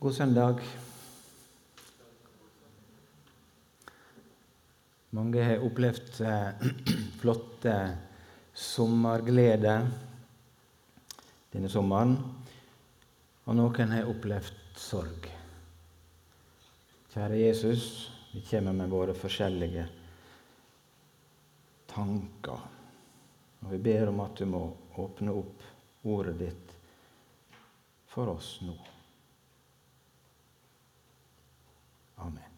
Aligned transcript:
God 0.00 0.14
søndag. 0.14 0.60
Mange 5.10 5.42
har 5.42 5.64
opplevd 5.66 6.20
eh, 6.22 6.60
flotte 7.20 7.72
sommerglede 8.54 9.72
denne 11.50 11.70
sommeren. 11.72 12.12
Og 13.50 13.58
noen 13.58 13.94
har 13.96 14.06
opplevd 14.06 14.78
sorg. 14.78 15.26
Kjære 17.10 17.40
Jesus, 17.40 17.88
vi 18.30 18.44
kommer 18.46 18.76
med 18.78 18.92
våre 18.92 19.16
forskjellige 19.18 19.88
tanker. 21.90 22.62
Og 23.64 23.74
vi 23.74 23.82
ber 23.88 24.12
om 24.12 24.22
at 24.28 24.38
du 24.38 24.46
må 24.46 24.62
åpne 24.94 25.34
opp 25.42 25.66
ordet 26.06 26.36
ditt 26.44 26.78
for 28.14 28.30
oss 28.36 28.60
nå. 28.62 28.78
Amen. 32.18 32.54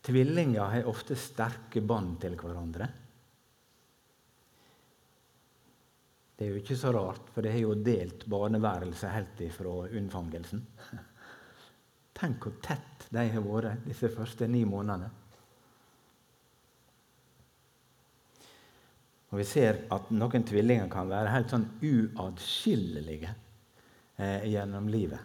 Tvillinger 0.00 0.72
har 0.72 0.88
ofte 0.88 1.16
sterke 1.18 1.82
bånd 1.84 2.16
til 2.22 2.34
hverandre. 2.40 2.88
Det 6.40 6.46
er 6.46 6.54
jo 6.54 6.60
ikke 6.62 6.76
så 6.80 6.90
rart, 6.96 7.26
for 7.34 7.44
de 7.44 7.52
har 7.52 7.60
jo 7.60 7.76
delt 7.84 8.24
barneværelse 8.32 9.10
helt 9.12 9.42
ifra 9.44 9.74
unnfangelsen. 9.92 10.62
Tenk 12.20 12.46
hvor 12.46 12.56
tett 12.64 13.04
de 13.12 13.26
har 13.34 13.44
vært 13.44 13.84
disse 13.84 14.08
første 14.12 14.48
ni 14.48 14.64
månedene. 14.64 15.19
Og 19.30 19.38
vi 19.38 19.46
ser 19.46 19.84
at 19.94 20.08
noen 20.10 20.44
tvillinger 20.46 20.88
kan 20.90 21.10
være 21.10 21.30
helt 21.30 21.52
sånn 21.52 21.68
uatskillelige 21.86 23.30
eh, 24.18 24.48
gjennom 24.50 24.88
livet. 24.90 25.20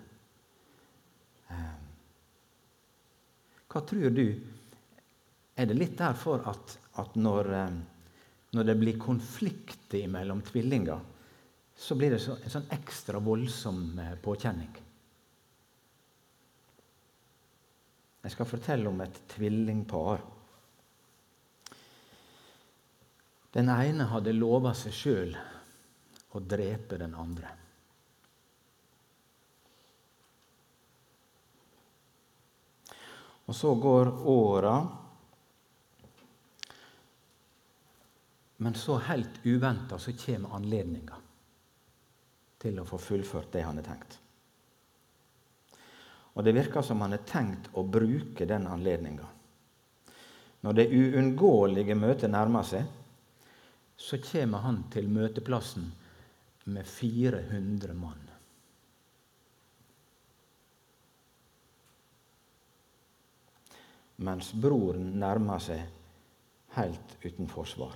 Eh, 1.49 1.73
hva 3.71 3.81
tror 3.81 4.13
du? 4.13 4.27
Er 5.55 5.69
det 5.69 5.77
litt 5.79 5.97
derfor 5.97 6.45
at, 6.52 6.77
at 7.02 7.17
når, 7.17 7.52
eh, 7.57 7.75
når, 8.53 8.69
det 8.69 8.77
blir 8.77 9.02
konflikter 9.02 10.05
mellom 10.11 10.44
tvillinger, 10.45 11.01
så 11.75 11.97
blir 11.97 12.13
det 12.13 12.22
så, 12.23 12.38
en 12.38 12.53
sånn 12.59 12.69
ekstra 12.77 13.19
voldsom 13.23 13.97
eh, 13.99 14.13
påkjenning? 14.22 14.69
Jeg 18.25 18.33
skal 18.33 18.49
fortelle 18.49 18.89
om 18.89 19.01
et 19.01 19.17
tvillingpar. 19.33 20.23
Den 23.55 23.69
ene 23.71 24.09
hadde 24.11 24.33
lova 24.35 24.73
seg 24.75 24.95
sjøl 24.95 25.35
å 26.35 26.39
drepe 26.43 26.97
den 26.99 27.13
andre. 27.15 27.51
Og 33.45 33.55
så 33.55 33.71
går 33.79 34.11
åra. 34.27 34.73
Men 38.57 38.75
så 38.75 38.97
helt 39.07 39.39
uventa 39.45 39.99
så 39.99 40.11
kommer 40.19 40.57
anledninga 40.57 41.21
til 42.59 42.79
å 42.81 42.85
få 42.87 42.99
fullført 42.99 43.53
det 43.53 43.63
han 43.63 43.79
har 43.79 43.87
tenkt. 43.87 44.19
Og 46.35 46.43
det 46.43 46.55
virker 46.57 46.83
som 46.83 46.99
han 47.05 47.15
har 47.15 47.23
tenkt 47.23 47.71
å 47.71 47.85
bruke 47.87 48.47
den 48.47 48.67
anledninga. 48.67 49.27
Når 50.65 50.75
det 50.75 50.87
uunngåelige 50.91 51.95
møtet 51.95 52.31
nærmer 52.33 52.65
seg, 52.67 52.87
så 53.97 54.17
kommer 54.21 54.63
han 54.65 54.83
til 54.91 55.09
møteplassen 55.09 55.88
med 56.65 56.88
400 56.88 57.93
mann. 57.93 58.23
Mens 64.25 64.53
broren 64.56 65.11
nærmer 65.19 65.59
seg 65.59 65.81
helt 66.78 67.16
uten 67.23 67.50
forsvar. 67.51 67.95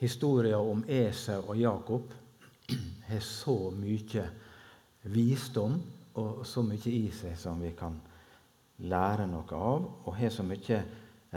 Historia 0.00 0.58
om 0.60 0.84
Esau 0.88 1.42
og 1.52 1.56
Jakob 1.60 2.12
har 3.08 3.24
så 3.24 3.56
mye 3.76 4.24
visdom 5.12 5.74
og 6.20 6.46
så 6.46 6.62
mye 6.64 6.92
i 6.92 7.10
seg 7.12 7.36
som 7.40 7.60
vi 7.60 7.72
kan 7.76 7.98
lære 8.88 9.26
noe 9.28 9.56
av, 9.56 9.84
og 10.08 10.16
har 10.16 10.32
så 10.32 10.44
mye 10.46 10.80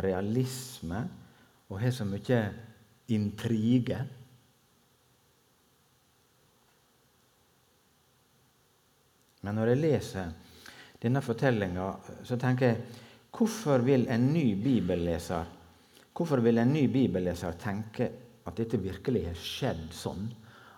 realisme 0.03 1.01
og 1.69 1.79
har 1.81 1.93
så 1.95 2.05
mye 2.07 2.41
intrige. 3.13 3.99
Men 9.43 9.59
når 9.59 9.73
jeg 9.73 9.81
leser 9.81 10.31
denne 11.03 11.21
fortellinga, 11.23 11.89
så 12.23 12.37
tenker 12.39 12.71
jeg 12.71 13.01
hvorfor 13.33 13.83
vil 13.83 14.07
en 14.13 14.29
ny 14.31 14.53
bibelleser 14.63 15.59
hvorfor 16.13 16.43
vil 16.45 16.61
en 16.61 16.73
ny 16.73 16.85
bibelleser 16.93 17.57
tenke 17.61 18.09
at 18.45 18.57
dette 18.57 18.79
virkelig 18.81 19.25
har 19.29 19.39
skjedd 19.39 19.87
sånn? 19.95 20.27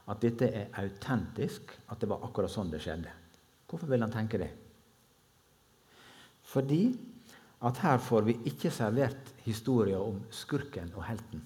At 0.08 0.22
dette 0.22 0.48
er 0.54 0.76
autentisk, 0.80 1.74
at 1.90 2.00
det 2.02 2.10
var 2.12 2.24
akkurat 2.28 2.52
sånn 2.54 2.70
det 2.72 2.82
skjedde? 2.84 3.12
Hvorfor 3.66 3.90
vil 3.90 4.06
han 4.06 4.14
tenke 4.14 4.40
det? 4.40 4.52
Fordi 6.46 6.82
at 7.66 7.82
her 7.82 7.98
får 7.98 8.28
vi 8.28 8.36
ikke 8.52 8.70
servert 8.74 9.32
historier 9.46 10.02
om 10.02 10.20
skurken 10.34 10.92
og 10.94 11.06
helten. 11.08 11.42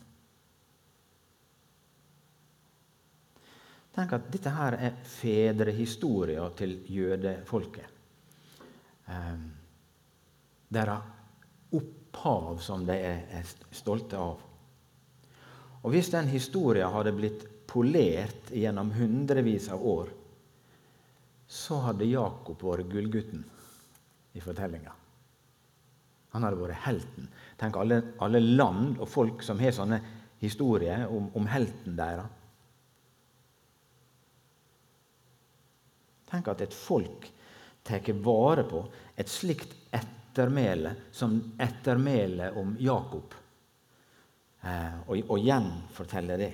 Tenk 3.95 4.13
at 4.15 4.27
dette 4.31 4.51
her 4.53 4.77
er 4.77 4.99
fedrehistorier 5.07 6.51
til 6.59 6.75
jødefolket. 6.91 7.95
Eh, 9.09 9.39
deres 10.69 11.73
opphav 11.79 12.59
som 12.63 12.85
de 12.87 12.99
er 12.99 13.55
stolte 13.71 14.19
av. 14.19 14.45
Og 15.79 15.91
Hvis 15.95 16.11
den 16.11 16.27
historien 16.27 16.91
hadde 16.91 17.15
blitt 17.15 17.47
polert 17.69 18.51
gjennom 18.51 18.91
hundrevis 18.91 19.69
av 19.71 19.83
år, 19.85 20.09
så 21.47 21.79
hadde 21.87 22.11
Jakob 22.11 22.61
vært 22.61 22.91
gullgutten 22.91 23.45
i 24.35 24.43
fortellinga. 24.43 24.98
Han 26.35 26.45
hadde 26.45 26.59
vært 26.61 26.83
helten. 26.85 27.29
Tenk 27.59 27.77
alle, 27.81 28.01
alle 28.21 28.41
land 28.43 28.99
og 28.99 29.09
folk 29.09 29.43
som 29.45 29.59
har 29.61 29.73
sånne 29.75 29.99
historier 30.39 31.07
om, 31.09 31.31
om 31.35 31.49
helten 31.49 31.97
deres. 31.97 32.35
Tenk 36.29 36.51
at 36.51 36.61
et 36.61 36.75
folk 36.75 37.25
tar 37.83 38.05
vare 38.21 38.63
på 38.69 38.83
et 39.17 39.29
slikt 39.29 39.71
ettermæle 39.95 40.93
som 41.11 41.39
ettermælet 41.57 42.57
om 42.61 42.75
Jakob, 42.79 43.33
eh, 44.61 44.99
og, 45.07 45.23
og 45.25 45.39
gjenforteller 45.41 46.37
det. 46.37 46.51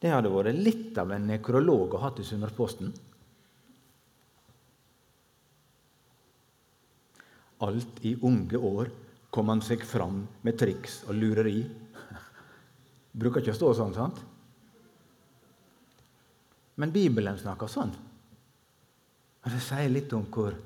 Det 0.00 0.12
hadde 0.12 0.32
vært 0.32 0.60
litt 0.60 0.98
av 1.00 1.12
en 1.12 1.26
nekrolog 1.28 1.96
å 1.96 2.02
ha 2.04 2.12
i 2.16 2.24
Sunnmørsposten. 2.24 2.92
Alt 7.66 8.00
i 8.08 8.16
unge 8.22 8.56
år 8.56 8.90
kom 9.30 9.50
han 9.52 9.62
seg 9.62 9.84
fram 9.86 10.22
med 10.42 10.58
triks 10.58 11.02
og 11.08 11.16
lureri. 11.18 11.60
Bruker 13.12 13.42
ikke 13.42 13.54
å 13.54 13.58
stå 13.58 13.72
sånn, 13.76 13.94
sant? 13.94 14.20
Men 16.80 16.94
Bibelen 16.94 17.38
snakker 17.38 17.68
sånn. 17.68 17.92
Og 19.40 19.50
Det 19.52 19.60
sier 19.64 19.92
litt 19.92 20.12
om 20.16 20.26
hvor 20.32 20.56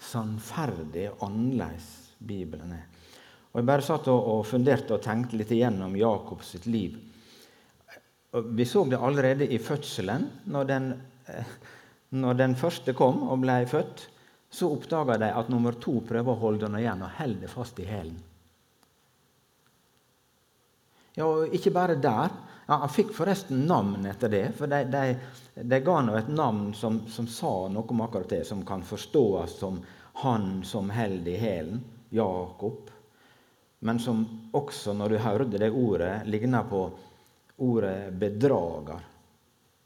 sannferdig 0.00 1.08
og 1.12 1.24
annerledes 1.28 1.88
Bibelen 2.18 2.74
er. 2.74 2.86
Og 3.52 3.60
Jeg 3.60 3.68
bare 3.68 3.86
satt 3.86 4.08
og 4.10 4.46
funderte 4.50 4.96
og 4.96 5.02
tenkte 5.04 5.38
litt 5.38 5.52
igjennom 5.54 5.94
Jakobs 5.96 6.56
sitt 6.56 6.66
liv. 6.66 6.96
Vi 8.34 8.66
så 8.66 8.82
det 8.90 8.98
allerede 8.98 9.46
i 9.46 9.60
fødselen. 9.62 10.26
Når 10.50 10.64
den, 10.66 10.88
eh, 11.28 11.44
når 12.10 12.34
den 12.34 12.56
første 12.56 12.92
kom 12.92 13.22
og 13.28 13.40
ble 13.44 13.60
født, 13.70 14.08
så 14.54 14.70
oppdaga 14.70 15.18
de 15.18 15.32
at 15.34 15.50
nummer 15.50 15.74
to 15.82 15.96
prøver 16.06 16.30
å 16.30 16.38
holde 16.38 16.68
den 16.68 16.78
igjen 16.78 17.02
og 17.02 17.16
holder 17.18 17.50
fast 17.50 17.80
i 17.82 17.88
hælen. 17.88 18.16
Ja, 21.14 21.26
og 21.26 21.54
ikke 21.54 21.72
bare 21.74 21.96
der. 21.98 22.30
Ja, 22.66 22.78
han 22.84 22.90
fikk 22.90 23.10
forresten 23.14 23.66
navn 23.68 24.06
etter 24.06 24.30
det. 24.30 24.44
For 24.58 24.70
de, 24.70 24.80
de, 24.90 25.58
de 25.58 25.80
ga 25.84 25.98
nå 26.02 26.14
et 26.18 26.30
navn 26.30 26.72
som, 26.74 27.02
som, 27.10 27.26
sa 27.30 27.52
noe 27.70 27.90
om 27.90 28.02
akkurat 28.06 28.30
det, 28.30 28.42
som 28.46 28.64
kan 28.66 28.82
forstås 28.86 29.58
som 29.58 29.82
'han 30.14 30.62
som 30.64 30.90
holder 30.90 31.32
i 31.32 31.38
hælen', 31.38 31.80
Jakob. 32.10 32.90
Men 33.78 33.98
som 33.98 34.50
også, 34.52 34.92
når 34.94 35.08
du 35.08 35.18
hørte 35.18 35.58
det 35.58 35.70
ordet, 35.70 36.26
ligna 36.26 36.62
på 36.62 36.90
ordet 37.58 38.12
'bedrager'. 38.12 39.02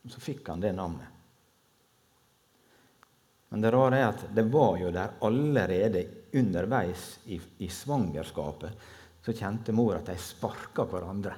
Så 0.09 0.21
fikk 0.21 0.49
han 0.49 0.61
det 0.61 0.73
navnet. 0.73 1.18
Men 3.49 3.65
det 3.65 3.73
rare 3.73 3.99
er 3.99 4.06
at 4.11 4.25
det 4.37 4.45
var 4.53 4.77
jo 4.81 4.93
der 4.93 5.17
allerede 5.25 6.05
underveis 6.37 7.19
i, 7.33 7.41
i 7.65 7.69
svangerskapet. 7.73 8.89
Så 9.25 9.33
kjente 9.37 9.73
mor 9.77 9.97
at 9.97 10.11
de 10.11 10.17
sparka 10.21 10.85
hverandre. 10.89 11.35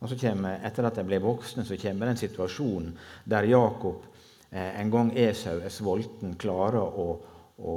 Og 0.00 0.08
så 0.08 0.16
kommer, 0.20 0.60
Etter 0.64 0.86
at 0.88 0.96
de 0.96 1.04
ble 1.04 1.18
voksne, 1.20 1.64
så 1.64 1.76
kommer 1.80 2.08
den 2.08 2.20
situasjonen 2.20 2.94
der 3.28 3.48
Jakob 3.48 4.06
eh, 4.50 4.80
en 4.80 4.92
gang 4.92 5.12
Esau 5.16 5.58
er 5.60 5.72
sulten, 5.72 6.36
klarer 6.40 6.80
å, 6.80 7.06
å, 7.60 7.74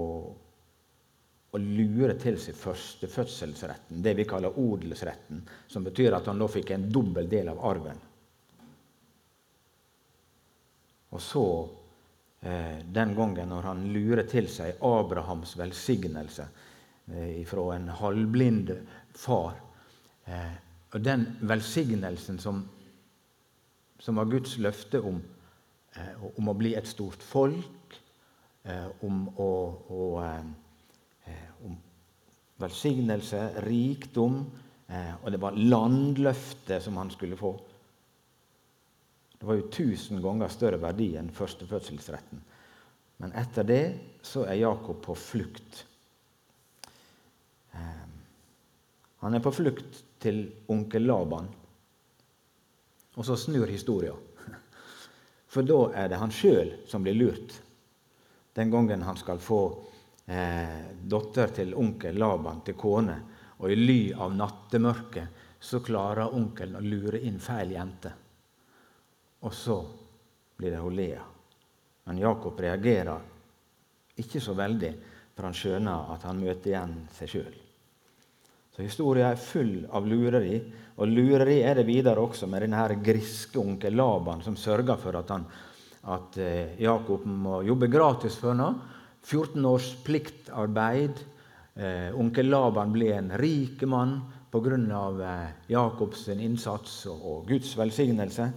å 1.51 1.59
lure 1.59 2.15
til 2.19 2.39
seg 2.39 2.55
førstefødselsretten, 2.59 3.99
det 4.03 4.15
vi 4.19 4.27
kaller 4.27 4.55
odelsretten, 4.59 5.43
som 5.67 5.83
betyr 5.83 6.15
at 6.15 6.31
han 6.31 6.39
da 6.39 6.47
fikk 6.51 6.71
en 6.75 6.87
dobbel 6.91 7.27
del 7.31 7.51
av 7.51 7.59
arven. 7.73 7.99
Og 11.13 11.21
så, 11.21 11.45
den 12.43 13.13
gangen 13.15 13.47
når 13.49 13.67
han 13.69 13.85
lurer 13.93 14.25
til 14.27 14.49
seg 14.51 14.81
Abrahams 14.83 15.53
velsignelse 15.55 16.43
eh, 17.07 17.43
fra 17.47 17.69
en 17.75 17.87
halvblind 17.87 18.73
far 19.15 19.55
eh, 20.25 20.57
Og 20.93 21.01
den 21.01 21.25
velsignelsen 21.41 22.37
som, 22.39 22.59
som 23.99 24.19
var 24.19 24.29
Guds 24.29 24.57
løfte 24.61 25.01
om, 25.01 25.21
eh, 25.95 26.25
om 26.37 26.51
å 26.51 26.53
bli 26.53 26.75
et 26.77 26.85
stort 26.87 27.23
folk, 27.25 27.95
eh, 28.63 28.91
om 29.01 29.23
å, 29.41 29.49
å 29.89 30.09
eh, 30.21 31.49
om 31.65 31.79
velsignelse, 32.61 33.39
rikdom, 33.65 34.43
og 34.93 35.31
det 35.31 35.39
var 35.41 35.55
landløftet 35.57 36.83
som 36.83 36.99
han 36.99 37.09
skulle 37.09 37.37
få. 37.39 37.55
Det 39.43 39.47
var 39.47 39.57
jo 39.59 39.67
tusen 39.67 40.21
ganger 40.23 40.47
større 40.47 40.77
verdi 40.79 41.09
enn 41.19 41.27
førstefødselsretten. 41.35 42.39
Men 43.19 43.33
etter 43.35 43.65
det 43.67 43.81
så 44.23 44.45
er 44.47 44.61
Jakob 44.61 45.01
på 45.03 45.15
flukt. 45.19 45.81
Ehm, 47.75 48.13
han 49.19 49.35
er 49.35 49.43
på 49.43 49.51
flukt 49.51 49.99
til 50.23 50.39
onkel 50.71 51.03
Laban. 51.11 51.51
Og 53.19 53.27
så 53.27 53.35
snur 53.35 53.67
historia. 53.67 54.15
For 55.51 55.67
da 55.67 55.81
er 55.91 56.07
det 56.15 56.23
han 56.23 56.31
sjøl 56.31 56.77
som 56.87 57.03
blir 57.03 57.19
lurt. 57.19 57.59
Den 58.55 58.71
gangen 58.71 59.03
han 59.03 59.19
skal 59.19 59.43
få 59.43 59.61
eh, 60.23 60.81
datter 61.03 61.51
til 61.59 61.75
onkel 61.75 62.15
Laban 62.15 62.63
til 62.63 62.79
kone, 62.79 63.19
og 63.59 63.75
i 63.75 63.75
ly 63.75 64.01
av 64.15 64.39
nattemørket 64.39 65.59
så 65.59 65.83
klarer 65.83 66.31
onkelen 66.31 66.79
å 66.79 66.89
lure 66.95 67.19
inn 67.27 67.43
feil 67.43 67.75
jente. 67.75 68.22
Og 69.43 69.53
så 69.53 69.77
blir 70.57 70.71
det 70.71 70.81
hun 70.81 70.95
Lea. 70.95 71.23
Men 72.07 72.19
Jakob 72.19 72.59
reagerer 72.59 73.19
ikke 74.19 74.41
så 74.43 74.55
veldig, 74.57 74.93
for 75.33 75.47
han 75.47 75.57
skjønner 75.57 76.13
at 76.13 76.25
han 76.27 76.41
møter 76.41 76.73
igjen 76.73 76.97
seg 77.15 77.31
sjøl. 77.31 77.53
Så 78.73 78.81
historien 78.81 79.29
er 79.29 79.37
full 79.37 79.83
av 79.93 80.07
lureri, 80.09 80.57
og 80.97 81.09
lureri 81.09 81.59
er 81.61 81.77
det 81.77 81.85
videre 81.85 82.21
også 82.21 82.47
med 82.49 82.65
denne 82.65 82.97
griske 83.05 83.59
onkel 83.61 83.95
Laban 83.97 84.41
som 84.45 84.57
sørger 84.57 84.97
for 85.01 85.17
at, 85.19 85.29
han, 85.33 85.45
at 86.09 86.37
eh, 86.41 86.73
Jakob 86.81 87.25
må 87.29 87.61
jobbe 87.67 87.89
gratis 87.93 88.37
for 88.41 88.57
ham. 88.57 88.79
14 89.23 89.65
års 89.69 89.91
pliktarbeid. 90.03 91.21
Eh, 91.75 92.09
onkel 92.17 92.49
Laban 92.49 92.93
blir 92.93 93.13
en 93.17 93.31
rik 93.37 93.85
mann 93.89 94.19
pga. 94.53 94.77
Eh, 95.29 95.53
Jakobs 95.73 96.27
innsats 96.33 97.05
og 97.13 97.47
Guds 97.49 97.77
velsignelse. 97.77 98.49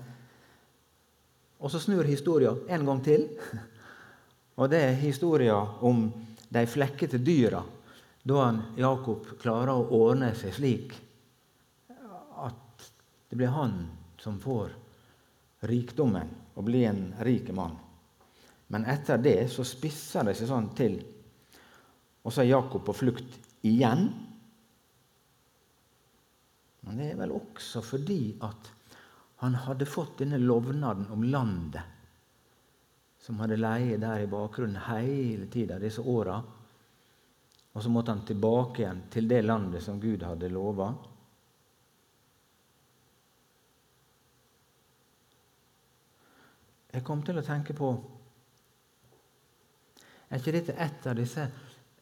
Og 1.58 1.72
så 1.72 1.80
snur 1.80 2.04
historien 2.04 2.58
en 2.68 2.86
gang 2.86 3.02
til. 3.04 3.28
Og 4.60 4.70
det 4.72 4.82
er 4.82 5.00
historien 5.00 5.80
om 5.84 6.06
de 6.48 6.62
flekkete 6.68 7.18
dyra, 7.20 7.62
da 8.26 8.38
han, 8.42 8.62
Jakob 8.78 9.26
klarer 9.40 9.74
å 9.74 9.88
ordne 9.94 10.32
seg 10.38 10.54
slik 10.56 10.94
at 12.42 12.86
det 13.28 13.38
blir 13.38 13.52
han 13.54 13.74
som 14.20 14.38
får 14.40 14.72
rikdommen 15.68 16.30
og 16.56 16.66
blir 16.66 16.88
en 16.88 17.02
rik 17.26 17.50
mann. 17.54 17.76
Men 18.72 18.86
etter 18.90 19.20
det 19.22 19.38
så 19.52 19.64
spisser 19.66 20.26
det 20.26 20.34
seg 20.38 20.50
sånn 20.50 20.70
til, 20.78 20.96
og 22.26 22.32
så 22.34 22.42
er 22.42 22.50
Jakob 22.50 22.82
på 22.86 22.96
flukt 22.96 23.36
igjen. 23.66 24.08
Men 26.86 26.98
det 26.98 27.12
er 27.12 27.20
vel 27.20 27.34
også 27.36 27.82
fordi 27.86 28.20
at 28.42 28.72
han 29.46 29.54
hadde 29.54 29.86
fått 29.86 30.18
denne 30.18 30.38
lovnaden 30.38 31.06
om 31.10 31.24
landet, 31.24 31.82
som 33.18 33.38
hadde 33.38 33.58
leie 33.60 33.98
der 34.02 34.24
i 34.24 34.30
bakgrunnen 34.30 34.80
hele 34.88 35.46
tida 35.46 35.76
disse 35.78 36.02
åra. 36.02 36.40
Og 37.72 37.82
så 37.82 37.92
måtte 37.92 38.10
han 38.10 38.24
tilbake 38.26 38.82
igjen 38.82 39.04
til 39.12 39.28
det 39.30 39.44
landet 39.44 39.84
som 39.84 40.00
Gud 40.02 40.24
hadde 40.26 40.50
lova. 40.50 40.88
Jeg 46.90 47.06
kom 47.06 47.22
til 47.22 47.38
å 47.38 47.46
tenke 47.46 47.76
på 47.76 47.92
Er 50.26 50.40
ikke 50.40 50.56
dette 50.58 50.74
et 50.74 51.06
av 51.06 51.14
disse 51.20 51.46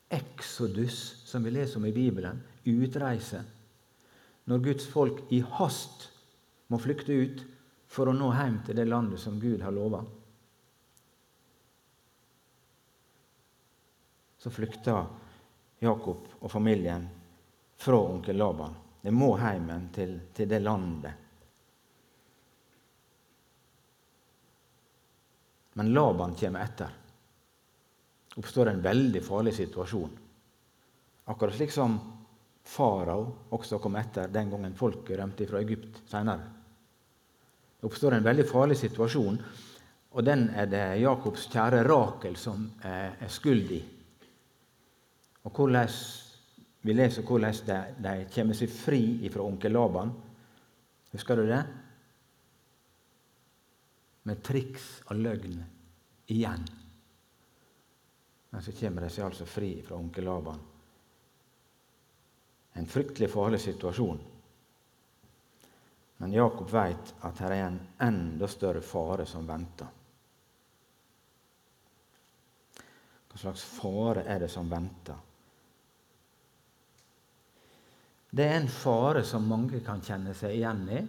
exodus 0.08 1.02
som 1.28 1.44
vi 1.44 1.52
leser 1.52 1.76
om 1.76 1.90
i 1.90 1.92
Bibelen? 1.92 2.40
Utreise. 2.64 3.44
Når 4.48 4.66
Guds 4.70 4.88
folk 4.88 5.26
i 5.28 5.44
hast 5.58 6.08
må 6.66 6.78
flykte 6.80 7.12
ut 7.12 7.42
for 7.90 8.10
å 8.10 8.16
nå 8.16 8.30
hjem 8.34 8.60
til 8.66 8.78
det 8.78 8.86
landet 8.88 9.20
som 9.20 9.40
Gud 9.40 9.62
har 9.62 9.74
lova. 9.74 10.00
Så 14.38 14.52
flykta 14.52 14.96
Jakob 15.80 16.26
og 16.40 16.50
familien 16.52 17.06
fra 17.80 18.00
onkel 18.00 18.36
Laban. 18.36 18.74
De 19.00 19.12
må 19.12 19.34
hjem 19.40 19.70
til, 19.92 20.18
til 20.32 20.48
det 20.48 20.60
landet. 20.64 21.12
Men 25.74 25.92
Laban 25.92 26.36
kommer 26.38 26.64
etter. 26.64 26.90
oppstår 28.36 28.68
en 28.68 28.82
veldig 28.82 29.22
farlig 29.22 29.54
situasjon. 29.54 30.10
Akkurat 31.30 31.54
slik 31.54 31.72
som 31.72 31.98
farao 32.64 33.48
også 33.54 33.78
kom 33.78 33.96
etter 33.96 34.28
den 34.32 34.50
gangen 34.50 34.74
folket 34.74 35.18
rømte 35.18 35.46
fra 35.46 35.60
Egypt 35.60 36.02
senere. 36.10 36.53
Det 37.84 37.90
oppstår 37.90 38.14
en 38.16 38.24
veldig 38.24 38.44
farlig 38.48 38.78
situasjon, 38.80 39.34
og 40.16 40.24
den 40.24 40.46
er 40.56 40.70
det 40.72 41.02
Jakobs 41.02 41.42
kjære 41.52 41.82
Rakel 41.84 42.38
som 42.40 42.62
er 42.80 43.28
skyld 43.28 43.74
i. 43.76 43.80
Og 45.44 45.52
hvordan, 45.52 45.92
Vi 46.80 46.96
leser 46.96 47.28
hvordan 47.28 47.60
de, 47.66 47.78
de 48.00 48.14
kommer 48.32 48.56
seg 48.56 48.72
fri 48.72 49.28
fra 49.28 49.44
onkel 49.44 49.76
Laban. 49.76 50.14
Husker 51.12 51.36
du 51.36 51.44
det? 51.44 51.60
Med 54.24 54.40
triks 54.40 54.90
og 55.10 55.20
løgn 55.20 55.60
igjen. 56.32 56.64
Men 58.50 58.62
så 58.64 58.72
kommer 58.80 59.04
de 59.04 59.12
seg 59.12 59.28
altså 59.28 59.44
fri 59.44 59.74
fra 59.84 60.00
onkel 60.00 60.24
Laban. 60.24 60.68
En 62.80 62.88
fryktelig 62.88 63.28
farlig 63.28 63.60
situasjon. 63.60 64.30
Men 66.24 66.32
Jakob 66.32 66.70
vet 66.70 67.10
at 67.20 67.36
det 67.36 67.48
er 67.52 67.66
en 67.66 67.74
enda 68.00 68.46
større 68.48 68.80
fare 68.80 69.26
som 69.28 69.44
venter. 69.44 69.90
Hva 73.28 73.40
slags 73.42 73.64
fare 73.68 74.22
er 74.24 74.40
det 74.40 74.48
som 74.48 74.70
venter? 74.72 75.18
Det 78.32 78.48
er 78.48 78.56
en 78.56 78.72
fare 78.72 79.20
som 79.28 79.44
mange 79.52 79.82
kan 79.84 80.00
kjenne 80.00 80.32
seg 80.32 80.56
igjen 80.56 80.82
i, 80.96 81.04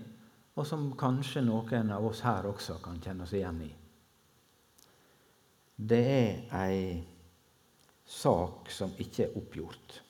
og 0.59 0.67
som 0.67 0.89
kanskje 0.99 1.47
noen 1.47 1.95
av 1.95 2.11
oss 2.11 2.25
her 2.27 2.51
også 2.51 2.81
kan 2.83 2.99
kjenne 2.99 3.23
oss 3.23 3.39
igjen 3.39 3.63
i. 3.63 3.73
Det 5.79 6.05
er 6.11 6.57
ei 6.59 6.79
sak 8.03 8.67
som 8.67 8.91
ikke 8.99 9.29
er 9.29 9.39
oppgjort. 9.39 10.01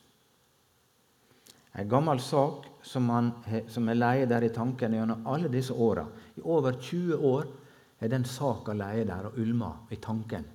En 1.77 1.93
gammel 1.93 2.25
sak 2.25 2.71
som, 2.85 3.09
han, 3.09 3.31
som 3.67 3.89
er 3.89 3.97
leie 3.97 4.25
der 4.29 4.45
i 4.45 4.51
tanken 4.53 4.93
gjennom 4.93 5.25
alle 5.27 5.49
disse 5.49 5.73
åra. 5.73 6.05
I 6.35 6.43
over 6.43 6.77
20 6.77 7.17
år 7.25 7.47
er 7.99 8.11
den 8.11 8.25
saka 8.29 8.75
leie 8.77 9.07
der 9.07 9.31
og 9.31 9.39
ulma 9.41 9.71
i 9.89 9.97
tanken. 10.01 10.45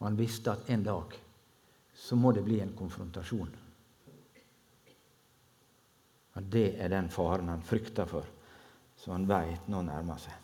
Og 0.00 0.08
han 0.08 0.16
visste 0.18 0.54
at 0.54 0.70
en 0.72 0.86
dag 0.86 1.18
så 1.94 2.16
må 2.16 2.32
det 2.32 2.44
bli 2.46 2.60
en 2.60 2.72
konfrontasjon. 2.76 3.52
Og 6.34 6.42
Det 6.50 6.74
er 6.82 6.88
den 6.90 7.08
faren 7.12 7.52
han 7.52 7.62
frykter 7.62 8.08
for, 8.10 8.26
som 8.98 9.14
han 9.14 9.28
veit 9.28 9.68
nå 9.70 9.84
nærmer 9.86 10.18
seg. 10.18 10.40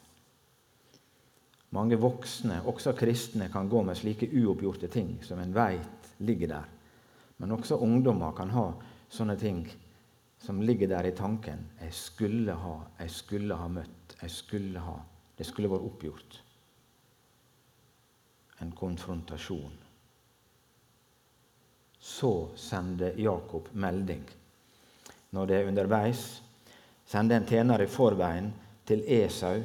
Mange 1.75 1.97
voksne, 1.99 2.61
også 2.67 2.93
kristne, 2.99 3.49
kan 3.51 3.69
gå 3.71 3.83
med 3.87 3.99
slike 3.99 4.29
uoppgjorte 4.29 4.91
ting 4.91 5.17
som 5.23 5.39
en 5.39 5.55
veit 5.55 6.15
ligger 6.19 6.51
der. 6.51 6.71
Men 7.39 7.55
også 7.57 7.79
ungdommer 7.81 8.35
kan 8.37 8.51
ha 8.55 8.67
sånne 9.11 9.37
ting 9.39 9.65
som 10.41 10.63
ligger 10.63 10.89
der 10.89 11.07
i 11.07 11.17
tanken. 11.17 11.67
Jeg 11.81 11.95
skulle 11.95 12.53
ha, 12.53 12.77
jeg 12.99 13.11
skulle 13.11 13.57
ha 13.57 13.69
møtt, 13.69 14.17
jeg 14.23 14.31
skulle 14.31 14.81
ha 14.81 14.99
Det 15.41 15.47
skulle 15.47 15.71
vært 15.73 15.85
oppgjort. 15.89 16.35
En 18.61 18.73
konfrontasjon. 18.77 19.79
Så 22.01 22.33
sender 22.61 23.17
Jakob 23.17 23.71
melding 23.73 24.27
når 25.31 25.47
det 25.47 25.57
er 25.57 25.69
underveis, 25.71 26.43
sender 27.07 27.39
en 27.39 27.47
tjener 27.47 27.81
i 27.81 27.89
forveien 27.89 28.51
til 28.85 29.05
Esau 29.07 29.63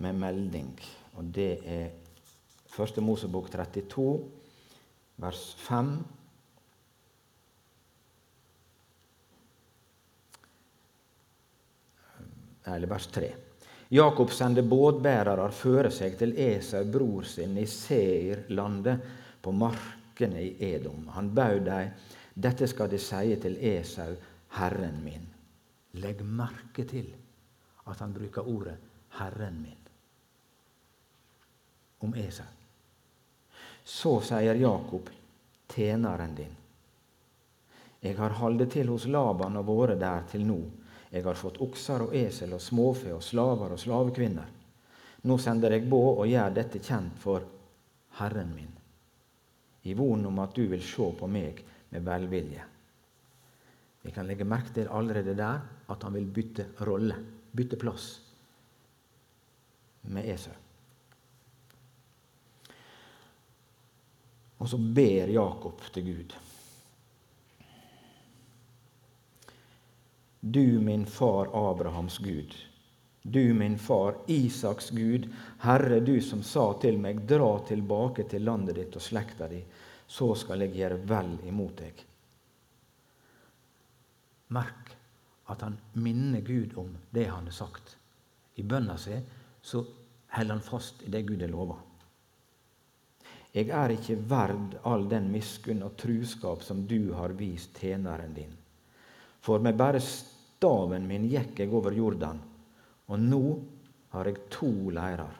med 0.00 0.16
melding. 0.22 0.70
Og 1.18 1.28
det 1.34 1.50
er 1.66 1.90
1. 2.70 3.02
Mosebok 3.02 3.50
32, 3.50 4.06
vers 5.20 5.42
5. 5.66 5.92
Eller 12.74 12.90
vers 12.90 13.06
3. 13.06 13.30
Jakob 13.92 14.30
sendte 14.30 14.62
båtbærere 14.62 15.48
føre 15.50 15.90
seg 15.90 16.14
til 16.18 16.36
Esau, 16.38 16.84
bror 16.86 17.26
sin, 17.26 17.56
i 17.58 17.66
Seir-landet, 17.66 19.00
på 19.42 19.52
markene 19.56 20.44
i 20.44 20.52
Edom. 20.70 21.08
Han 21.16 21.32
baud 21.34 21.64
dem, 21.66 21.90
dette 22.34 22.68
skal 22.70 22.90
de 22.92 23.00
sie 23.02 23.36
til 23.42 23.58
Esau, 23.72 24.14
Herren 24.60 25.02
min. 25.02 25.26
Legg 25.98 26.22
merke 26.22 26.86
til 26.86 27.10
at 27.90 27.98
han 27.98 28.14
bruker 28.14 28.46
ordet 28.46 28.76
'Herren 29.18 29.58
min' 29.62 29.80
om 32.00 32.14
Esau. 32.14 32.46
Så 33.84 34.20
sier 34.20 34.54
Jakob, 34.54 35.10
tjeneren 35.68 36.34
din. 36.34 36.56
Jeg 38.00 38.16
har 38.16 38.36
holdt 38.40 38.70
til 38.72 38.88
hos 38.88 39.06
Laban 39.06 39.58
og 39.60 39.66
vært 39.68 39.98
der 40.00 40.22
til 40.30 40.46
nå. 40.46 40.60
Jeg 41.10 41.24
har 41.26 41.38
fått 41.38 41.58
okser 41.62 42.06
og 42.06 42.14
esel 42.14 42.54
og 42.54 42.62
småfe 42.62 43.10
og 43.14 43.22
slaver 43.24 43.74
og 43.74 43.80
slavekvinner. 43.82 44.50
Nå 45.26 45.36
sender 45.42 45.74
jeg 45.74 45.88
båd 45.90 46.22
og 46.22 46.30
gjør 46.30 46.54
dette 46.54 46.80
kjent 46.80 47.18
for 47.20 47.44
Herren 48.20 48.54
min, 48.54 48.70
i 49.86 49.94
von 49.94 50.24
om 50.26 50.38
at 50.42 50.54
du 50.56 50.64
vil 50.70 50.82
se 50.84 51.10
på 51.18 51.28
meg 51.30 51.60
med 51.90 52.06
velvilje. 52.06 52.64
Vi 54.00 54.14
kan 54.14 54.26
legge 54.28 54.46
merke 54.48 54.72
til 54.74 54.88
allerede 54.88 55.34
der 55.36 55.60
at 55.90 56.06
han 56.06 56.14
vil 56.16 56.30
bytte 56.32 56.70
rolle, 56.88 57.18
bytte 57.52 57.76
plass 57.80 58.10
med 60.08 60.30
Esau. 60.30 60.54
Og 64.60 64.68
så 64.68 64.76
ber 64.76 65.32
Jakob 65.32 65.82
til 65.92 66.04
Gud. 66.04 66.36
Du 70.40 70.80
min 70.80 71.06
far 71.06 71.70
Abrahams 71.70 72.18
Gud, 72.18 72.54
du 73.22 73.54
min 73.54 73.78
far 73.78 74.14
Isaks 74.26 74.90
Gud, 74.90 75.28
Herre, 75.58 76.00
du 76.00 76.20
som 76.20 76.42
sa 76.42 76.72
til 76.80 76.96
meg, 76.98 77.20
dra 77.28 77.58
tilbake 77.68 78.24
til 78.24 78.46
landet 78.48 78.78
ditt 78.80 78.96
og 78.96 79.04
slekta 79.04 79.50
di, 79.50 79.60
så 80.08 80.30
skal 80.34 80.64
jeg 80.64 80.78
gjøre 80.78 80.96
vel 81.10 81.34
imot 81.50 81.82
deg. 81.82 82.00
Merk 84.56 84.94
at 85.52 85.66
han 85.66 85.76
minner 85.92 86.40
Gud 86.40 86.72
om 86.80 86.96
det 87.10 87.26
han 87.28 87.44
har 87.50 87.58
sagt. 87.60 87.96
I 88.56 88.64
bønna 88.64 88.96
si 88.98 89.20
så 89.62 89.84
holder 90.32 90.56
han 90.56 90.64
fast 90.64 91.04
i 91.04 91.12
det 91.12 91.22
Gud 91.28 91.44
har 91.44 91.52
lova. 91.52 91.76
Jeg 93.52 93.68
er 93.74 93.92
ikke 93.92 94.16
verd 94.30 94.78
all 94.86 95.04
den 95.10 95.28
miskunn 95.32 95.82
og 95.82 95.96
truskap 96.00 96.64
som 96.64 96.86
du 96.86 97.12
har 97.18 97.34
vist 97.36 97.76
tjeneren 97.82 98.34
din. 98.34 98.59
For 99.40 99.58
med 99.58 99.76
bare 99.76 100.00
staven 100.04 101.06
min 101.08 101.24
gikk 101.28 101.62
jeg 101.62 101.72
over 101.72 101.94
Jordan, 101.96 102.40
og 103.08 103.20
nå 103.20 103.44
har 104.12 104.28
jeg 104.28 104.42
to 104.52 104.70
leirer. 104.92 105.38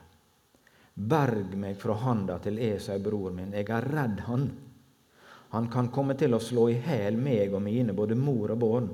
Berg 0.95 1.55
meg 1.61 1.77
fra 1.81 1.97
handa 2.03 2.39
til 2.43 2.59
Esau, 2.61 2.99
bror 3.03 3.35
min, 3.37 3.53
jeg 3.57 3.69
er 3.69 3.87
redd 3.93 4.25
han. 4.27 4.49
Han 5.51 5.69
kan 5.73 5.91
komme 5.93 6.15
til 6.19 6.35
å 6.37 6.43
slå 6.43 6.69
i 6.71 6.79
hæl 6.81 7.19
meg 7.19 7.55
og 7.57 7.63
mine, 7.65 7.95
både 7.97 8.17
mor 8.17 8.55
og 8.55 8.61
barn. 8.63 8.91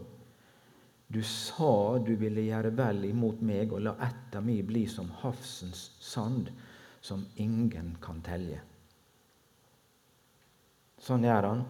Du 1.07 1.21
sa 1.23 1.99
du 2.03 2.17
ville 2.19 2.49
gjøre 2.49 2.73
vel 2.75 3.05
imot 3.07 3.43
meg 3.47 3.75
og 3.77 3.85
la 3.85 3.95
ett 4.03 4.35
av 4.35 4.43
mi 4.47 4.59
bli 4.67 4.87
som 4.91 5.11
havsens 5.23 5.91
sand, 6.03 6.51
som 7.01 7.23
ingen 7.43 7.95
kan 8.03 8.19
telje. 8.27 8.59
Sånn 10.99 11.27
gjør 11.29 11.51
han. 11.53 11.65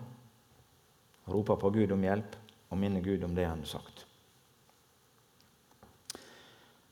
Roper 1.28 1.58
på 1.60 1.72
Gud 1.74 1.92
om 1.92 2.04
hjelp 2.06 2.38
og 2.70 2.78
minne 2.80 3.02
Gud 3.04 3.24
om 3.24 3.34
det 3.34 3.46
han 3.46 3.62
har 3.62 3.70
sagt. 3.70 4.04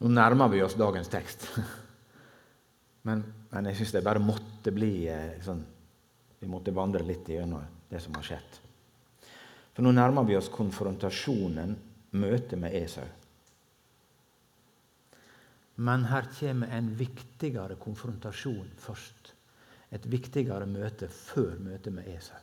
Nå 0.03 0.11
nærmer 0.11 0.51
vi 0.53 0.63
oss 0.65 0.77
dagens 0.79 1.11
tekst. 1.13 1.49
Men, 3.05 3.21
men 3.53 3.67
jeg 3.69 3.77
syns 3.77 3.91
det 3.93 4.01
bare 4.01 4.21
måtte 4.25 4.73
bli 4.73 5.03
eh, 5.13 5.35
sånn 5.45 5.59
Vi 6.41 6.47
måtte 6.49 6.73
vandre 6.73 7.05
litt 7.05 7.27
gjennom 7.29 7.61
det 7.91 8.01
som 8.01 8.17
har 8.17 8.25
skjedd. 8.25 8.55
For 9.77 9.85
nå 9.85 9.93
nærmer 9.93 10.25
vi 10.25 10.39
oss 10.39 10.49
konfrontasjonen, 10.49 11.75
møtet 12.17 12.57
med 12.63 12.73
Esau. 12.81 13.05
Men 15.85 16.09
her 16.09 16.31
kommer 16.33 16.73
en 16.73 16.89
viktigere 16.97 17.77
konfrontasjon 17.77 18.73
først 18.81 19.35
et 19.95 20.07
viktigere 20.11 20.67
møte 20.67 21.09
før 21.13 21.59
møtet 21.63 21.95
med 21.95 22.09
Esau. 22.11 22.41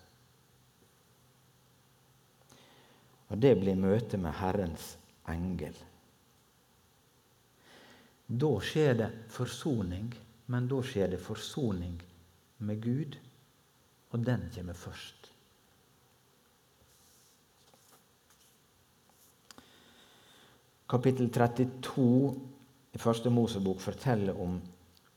Og 3.31 3.39
det 3.39 3.55
blir 3.61 3.79
møtet 3.79 4.19
med 4.19 4.35
Herrens 4.41 4.95
engel. 5.31 5.75
Da 8.27 8.51
skjer 8.63 8.93
det 8.99 9.09
forsoning, 9.31 10.11
men 10.51 10.67
da 10.71 10.81
skjer 10.83 11.13
det 11.13 11.19
forsoning 11.23 11.97
med 12.67 12.83
Gud, 12.83 13.17
og 14.11 14.23
den 14.27 14.45
kommer 14.55 14.75
først. 14.75 15.31
Kapittel 20.91 21.29
32 21.31 22.07
i 22.91 22.99
Første 22.99 23.31
Mosebok 23.31 23.79
forteller 23.79 24.35
om, 24.43 24.57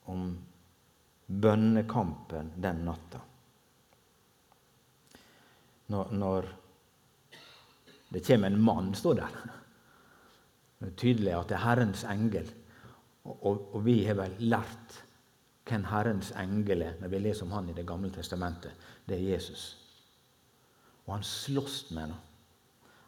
om 0.06 0.28
bønnekampen 1.26 2.52
den 2.62 2.84
natta. 2.86 3.18
Når, 5.90 6.12
når 6.14 6.52
det 8.14 8.22
kommer 8.26 8.46
en 8.46 8.62
mann, 8.62 8.92
står 8.94 9.14
der. 9.18 9.38
Det 10.78 10.86
er 10.86 10.98
tydelig 11.00 11.32
at 11.34 11.48
det 11.50 11.56
er 11.56 11.64
Herrens 11.64 12.04
engel. 12.06 12.50
Og, 13.24 13.46
og, 13.46 13.62
og 13.74 13.84
vi 13.86 13.96
har 14.06 14.14
vel 14.18 14.36
lært 14.38 15.00
hvem 15.64 15.86
Herrens 15.88 16.30
engel 16.38 16.84
er 16.86 17.00
når 17.00 17.10
vi 17.10 17.22
leser 17.24 17.46
om 17.46 17.54
han 17.56 17.70
i 17.72 17.74
Det 17.74 17.86
gamle 17.88 18.12
testamentet. 18.14 18.72
Det 19.08 19.16
er 19.16 19.32
Jesus. 19.32 19.64
Og 21.06 21.16
han 21.16 21.26
slåss 21.26 21.90
med 21.90 22.02
henne. 22.04 22.20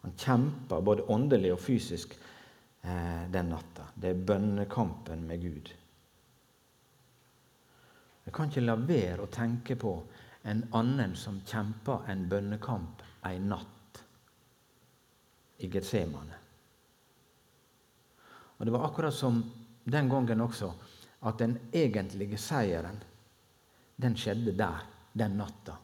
Han 0.01 0.17
kjemper 0.17 0.81
både 0.81 1.07
åndelig 1.09 1.53
og 1.53 1.61
fysisk 1.61 2.13
eh, 2.83 3.23
den 3.31 3.53
natta. 3.53 3.87
Det 3.95 4.11
er 4.11 4.25
bønnekampen 4.27 5.23
med 5.27 5.41
Gud. 5.41 5.71
Jeg 8.25 8.33
kan 8.35 8.51
ikke 8.51 8.65
la 8.65 8.75
være 8.75 9.23
å 9.23 9.31
tenke 9.31 9.79
på 9.79 9.95
en 10.47 10.67
annen 10.75 11.15
som 11.15 11.39
kjempa 11.47 12.01
en 12.11 12.27
bønnekamp 12.29 13.03
ei 13.27 13.39
natt 13.39 13.76
i 15.57 15.69
Getsemane. 15.71 16.43
Og 18.57 18.65
Det 18.65 18.73
var 18.73 18.87
akkurat 18.87 19.13
som 19.13 19.43
den 19.83 20.09
gangen 20.09 20.41
også, 20.41 20.71
at 21.19 21.37
den 21.37 21.57
egentlige 21.73 22.37
seieren, 22.37 22.97
den 23.95 24.17
skjedde 24.17 24.53
der, 24.57 24.83
den 25.13 25.37
natta, 25.37 25.77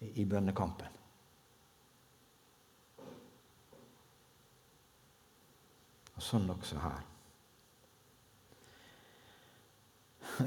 i 0.00 0.24
bønnekampen. 0.24 0.92
Og 6.14 6.22
sånn 6.22 6.46
også 6.52 6.78
her. 6.78 7.02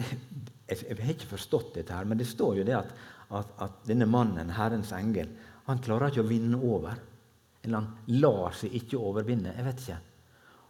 jeg, 0.69 0.97
har 0.99 1.11
ikke 1.13 1.33
forstått 1.33 1.75
dette, 1.77 1.93
her, 1.93 2.07
men 2.07 2.19
det 2.19 2.27
står 2.29 2.61
jo 2.61 2.65
det 2.67 2.75
at, 2.77 2.93
at, 3.29 3.53
at, 3.63 3.83
denne 3.87 4.07
mannen, 4.09 4.51
Herrens 4.55 4.93
engel, 4.95 5.29
han 5.67 5.81
klarer 5.83 6.11
ikke 6.11 6.23
å 6.25 6.29
vinne 6.29 6.59
over. 6.63 6.99
Eller 7.67 7.81
han 7.83 8.19
lar 8.23 8.53
seg 8.55 8.75
ikke 8.79 8.99
overvinne. 9.03 9.51
Jeg 9.51 9.65
vet 9.67 9.81
ikke. 9.83 9.97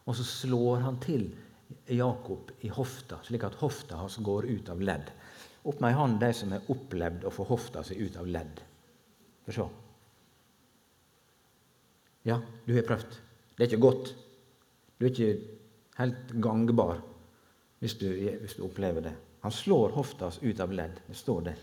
Og 0.09 0.15
så 0.17 0.23
slår 0.25 0.81
han 0.81 0.97
til 1.03 1.27
Jakob 1.93 2.49
i 2.65 2.71
hofta, 2.73 3.19
slik 3.27 3.43
at 3.45 3.59
hofta 3.59 3.99
hans 3.99 4.17
går 4.25 4.47
ut 4.49 4.71
av 4.73 4.81
ledd. 4.81 5.11
Opp 5.67 5.81
med 5.83 5.91
ei 5.91 5.97
hånd 5.99 6.17
de 6.23 6.31
som 6.33 6.55
har 6.55 6.71
opplevd 6.73 7.27
å 7.27 7.33
få 7.35 7.45
hofta 7.51 7.83
seg 7.85 8.01
ut 8.01 8.17
av 8.17 8.29
ledd. 8.33 8.63
Få 9.45 9.55
så 9.59 9.67
Ja, 12.27 12.41
du 12.65 12.73
har 12.75 12.87
prøvd. 12.87 13.13
Det 13.55 13.63
er 13.63 13.69
ikke 13.69 13.83
godt. 13.85 14.13
Du 14.97 15.05
er 15.05 15.13
ikke 15.13 16.01
helt 16.01 16.33
gangbar 16.43 16.97
hvis 17.79 17.99
du, 18.01 18.09
hvis 18.41 18.57
du 18.57 18.65
opplever 18.65 19.05
det. 19.05 19.13
Han 19.45 19.53
slår 19.53 19.93
hofta 19.95 20.31
ut 20.41 20.59
av 20.65 20.73
ledd. 20.73 20.97
Det 21.05 21.15
står 21.15 21.45
det. 21.45 21.53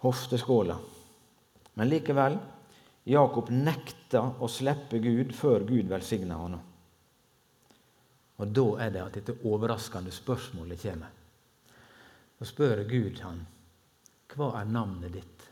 Hofteskåla. 0.00 0.78
Men 1.76 1.92
likevel 1.92 2.38
Jakob 3.08 3.48
nekta 3.50 4.20
å 4.40 4.48
slippe 4.52 5.00
Gud 5.00 5.32
før 5.36 5.64
Gud 5.68 5.88
velsigna 5.88 6.36
ham. 6.36 6.58
Og 8.38 8.50
da 8.54 8.66
er 8.84 8.90
det 8.94 9.04
at 9.04 9.16
dette 9.16 9.36
overraskende 9.48 10.12
spørsmålet 10.14 10.82
kommer. 10.82 11.14
Så 12.38 12.50
spør 12.52 12.84
Gud 12.86 13.22
han, 13.24 13.40
hva 14.34 14.52
er 14.60 14.68
navnet 14.70 15.14
ditt? 15.16 15.46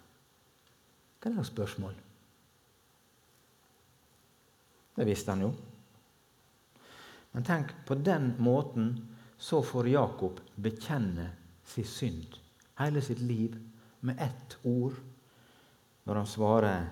Hva 1.18 1.32
er 1.32 1.38
det 1.40 1.46
spørsmål? 1.48 1.96
Det 4.96 5.06
visste 5.08 5.32
han 5.32 5.42
jo. 5.46 5.50
Men 7.32 7.44
tenk, 7.44 7.72
på 7.88 7.96
den 8.00 8.30
måten 8.40 8.92
så 9.38 9.62
får 9.64 9.88
Jakob 9.90 10.38
bekjenne 10.54 11.26
sin 11.66 11.88
synd, 11.88 12.38
hele 12.78 13.02
sitt 13.04 13.20
liv, 13.20 13.56
med 14.00 14.20
ett 14.22 14.56
ord 14.62 14.94
når 16.06 16.20
han 16.20 16.30
svarer 16.30 16.86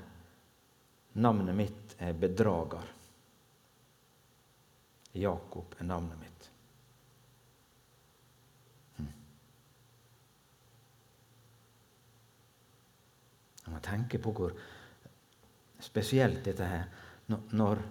'Navnet 1.14 1.54
mitt 1.54 1.94
er 1.98 2.12
bedrager'. 2.12 2.90
Jakob 5.14 5.74
er 5.78 5.84
navnet 5.84 6.18
mitt. 6.18 6.50
Hm. 8.96 9.10
Jeg 13.64 13.74
må 13.74 13.82
tenke 13.86 14.18
på 14.18 14.32
hvor 14.34 14.56
spesielt 15.78 16.42
dette 16.44 16.66
her 16.66 16.88
når, 17.30 17.84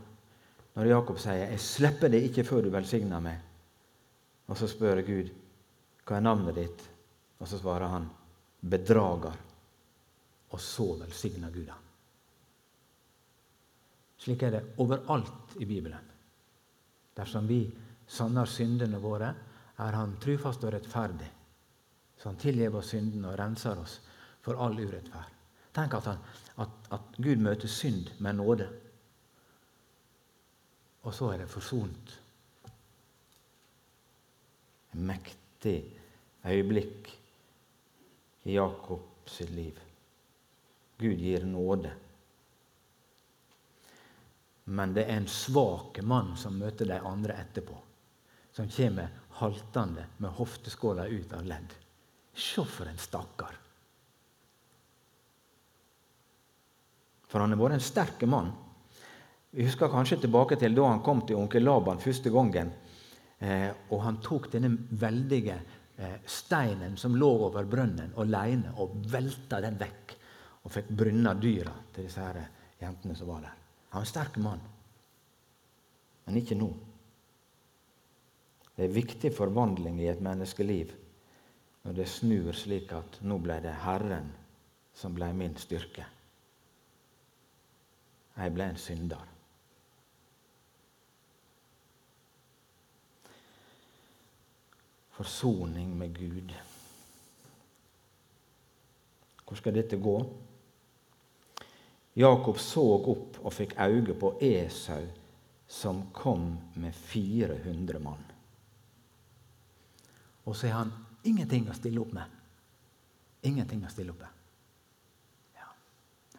når 0.76 0.90
Jakob 0.92 1.20
sier 1.20 1.48
'Jeg 1.48 1.60
slipper 1.60 2.12
det 2.12 2.26
ikke 2.28 2.44
før 2.44 2.62
du 2.62 2.70
velsigner 2.70 3.24
meg', 3.24 3.40
og 4.48 4.58
så 4.58 4.68
spør 4.68 5.02
Gud 5.02 5.32
'Hva 6.04 6.18
er 6.18 6.28
navnet 6.28 6.56
ditt?' 6.56 6.90
Og 7.40 7.48
så 7.48 7.58
svarer 7.60 7.88
han 7.88 8.10
'bedrager', 8.64 9.40
og 10.50 10.60
så 10.60 10.94
velsigner 11.00 11.52
Gud 11.52 11.68
han. 11.68 11.83
Slik 14.24 14.44
er 14.48 14.54
det 14.56 14.64
overalt 14.80 15.58
i 15.60 15.66
Bibelen. 15.68 16.12
Dersom 17.16 17.48
vi 17.48 17.66
sanner 18.08 18.48
syndene 18.48 19.02
våre, 19.04 19.34
er 19.84 19.98
Han 19.98 20.16
trufast 20.22 20.64
og 20.64 20.72
rettferdig. 20.74 21.28
Så 22.18 22.30
Han 22.30 22.40
tilgir 22.40 22.76
oss 22.76 22.94
syndene 22.94 23.34
og 23.34 23.40
renser 23.40 23.80
oss 23.80 24.00
for 24.42 24.56
all 24.64 24.80
urettferd. 24.80 25.32
Tenk 25.74 25.96
at, 25.98 26.06
han, 26.06 26.20
at, 26.62 26.74
at 26.94 27.18
Gud 27.18 27.42
møter 27.42 27.68
synd 27.68 28.14
med 28.22 28.38
nåde. 28.38 28.68
Og 31.04 31.14
så 31.14 31.32
er 31.34 31.42
det 31.42 31.50
forsont. 31.50 32.14
Et 34.94 35.00
mektig 35.02 35.78
øyeblikk 36.46 37.10
i 38.46 38.56
Jakobs 38.56 39.42
liv. 39.50 39.80
Gud 41.02 41.18
gir 41.18 41.44
nåde 41.50 41.92
men 44.64 44.94
det 44.96 45.06
er 45.08 45.18
en 45.18 45.28
svak 45.28 46.00
mann 46.08 46.36
som 46.40 46.56
møter 46.60 46.88
de 46.88 47.00
andre 47.00 47.36
etterpå. 47.42 47.76
Som 48.54 48.70
kommer 48.70 49.10
haltende 49.40 50.06
med 50.18 50.38
hofteskåla 50.38 51.08
ut 51.08 51.34
av 51.34 51.46
ledd. 51.46 51.74
Se 52.34 52.64
for 52.66 52.88
en 52.88 52.98
stakkar! 52.98 53.60
For 57.28 57.42
han 57.42 57.50
har 57.50 57.58
vært 57.58 57.80
en 57.80 57.82
sterk 57.82 58.22
mann. 58.30 58.52
Vi 59.50 59.66
husker 59.66 59.90
kanskje 59.90 60.20
tilbake 60.22 60.58
til 60.62 60.76
da 60.78 60.86
han 60.92 61.02
kom 61.06 61.24
til 61.26 61.40
onkel 61.42 61.66
Laban 61.66 62.02
første 62.02 62.30
gangen. 62.34 62.70
Eh, 63.40 63.72
og 63.90 64.04
han 64.06 64.20
tok 64.22 64.52
denne 64.54 64.70
veldige 65.02 65.56
eh, 65.98 66.20
steinen 66.30 66.94
som 66.98 67.18
lå 67.18 67.32
over 67.50 67.66
brønnen, 67.70 68.14
alene, 68.22 68.76
og 68.78 68.96
velta 69.10 69.60
den 69.66 69.82
vekk. 69.82 70.16
Og 70.64 70.78
fikk 70.78 70.94
brunna 70.94 71.34
dyra 71.34 71.74
til 71.94 72.06
disse 72.08 72.22
her 72.22 72.40
jentene 72.80 73.18
som 73.18 73.34
var 73.34 73.44
der. 73.50 73.63
Han 73.94 74.02
er 74.02 74.08
en 74.08 74.10
sterk 74.10 74.38
mann, 74.42 74.62
men 76.26 76.38
ikke 76.40 76.58
nå. 76.58 76.72
Det 78.74 78.88
er 78.88 78.96
viktig 78.96 79.30
forvandling 79.38 80.00
i 80.02 80.08
et 80.10 80.22
menneskeliv 80.26 80.96
når 81.84 81.98
det 82.00 82.08
snur 82.10 82.56
slik 82.58 82.90
at 82.98 83.20
nå 83.22 83.38
ble 83.44 83.60
det 83.62 83.76
Herren 83.84 84.32
som 84.98 85.14
ble 85.14 85.28
min 85.38 85.54
styrke. 85.62 86.08
Jeg 88.34 88.54
ble 88.56 88.66
en 88.72 88.82
synder. 88.82 89.30
Forsoning 95.14 95.94
med 95.98 96.18
Gud. 96.18 96.56
Hvor 99.46 99.62
skal 99.62 99.78
dette 99.78 100.02
gå? 100.02 100.16
Jakob 102.14 102.60
så 102.62 102.84
opp 102.96 103.40
og 103.42 103.54
fikk 103.54 103.74
øye 103.82 104.14
på 104.20 104.36
Esau, 104.42 105.08
som 105.68 106.04
kom 106.14 106.52
med 106.76 106.94
400 106.94 108.00
mann. 108.00 108.22
Og 110.46 110.56
så 110.56 110.68
har 110.68 110.84
han 110.84 110.94
ingenting 111.24 111.70
å 111.70 111.78
stille 111.78 112.02
opp 112.04 112.14
med. 112.14 112.40
Ingenting 113.50 113.82
å 113.86 113.90
stille 113.90 114.14
opp 114.14 114.22
med. 114.22 114.42
Ja. 115.58 115.72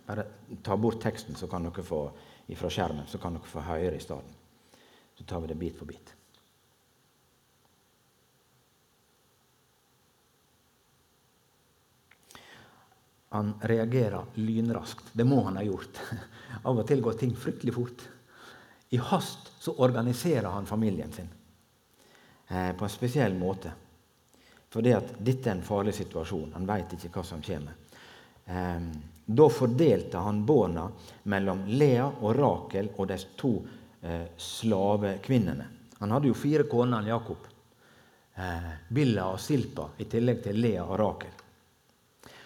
Bare 0.07 0.29
ta 0.63 0.77
bort 0.77 1.03
teksten 1.03 1.35
fra 1.35 2.71
skjermen, 2.71 3.09
så 3.09 3.19
kan 3.19 3.35
dere 3.35 3.51
få 3.51 3.65
høre 3.65 3.97
i 3.97 4.05
stedet. 4.05 4.79
Så 5.19 5.25
tar 5.25 5.41
vi 5.41 5.51
det 5.51 5.59
bit 5.59 5.79
for 5.79 5.91
bit. 5.91 6.14
Han 13.35 13.55
reagerer 13.67 14.25
lynraskt. 14.39 15.09
Det 15.13 15.25
må 15.27 15.41
han 15.43 15.57
ha 15.59 15.63
gjort. 15.67 15.97
Av 16.71 16.79
og 16.79 16.87
til 16.87 17.01
går 17.03 17.17
ting 17.19 17.33
fryktelig 17.35 17.75
fort. 17.75 18.05
I 18.95 19.01
hast 19.11 19.51
så 19.59 19.75
organiserer 19.83 20.47
han 20.55 20.69
familien 20.71 21.11
sin 21.13 21.27
eh, 22.47 22.71
på 22.79 22.87
en 22.87 22.93
spesiell 22.95 23.35
måte. 23.35 23.73
Fordi 24.71 24.95
at 24.95 25.17
dette 25.19 25.51
er 25.51 25.57
en 25.57 25.67
farlig 25.67 25.97
situasjon. 25.99 26.53
Han 26.55 26.71
veit 26.71 26.95
ikke 26.95 27.11
hva 27.17 27.27
som 27.27 27.43
kommer. 27.43 27.75
Eh, 28.47 28.87
da 29.27 29.51
fordelte 29.51 30.23
han 30.23 30.45
barna 30.47 30.87
mellom 31.35 31.67
Lea 31.75 32.07
og 32.07 32.37
Rakel 32.39 32.93
og 32.95 33.09
de 33.11 33.19
to 33.35 33.55
eh, 34.03 34.29
slavekvinnene. 34.39 35.71
Han 35.99 36.15
hadde 36.15 36.31
jo 36.31 36.39
fire 36.39 36.71
koner, 36.71 37.11
Jakob. 37.11 37.51
Eh, 38.35 38.75
Billa 38.95 39.33
og 39.35 39.43
Silpa, 39.43 39.91
i 39.99 40.07
tillegg 40.07 40.47
til 40.47 40.63
Lea 40.63 40.87
og 40.87 41.01
Rakel. 41.03 41.41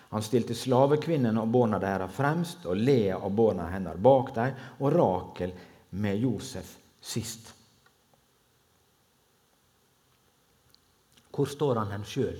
Han 0.08 0.24
stilte 0.24 0.56
slavekvinnene 0.56 1.42
og 1.42 1.52
barna 1.52 1.78
deres 1.82 2.14
fremst, 2.16 2.64
og 2.64 2.80
Lea 2.80 3.18
og 3.18 3.32
barna 3.36 3.68
hennes 3.74 4.00
bak 4.00 4.32
dem, 4.34 4.60
og 4.80 4.94
Rakel 4.94 5.52
med 6.00 6.22
Josef 6.24 6.76
sist. 7.00 7.52
Hvor 11.38 11.46
står 11.46 11.78
han 11.78 11.92
hen 11.94 12.06
sjøl? 12.08 12.38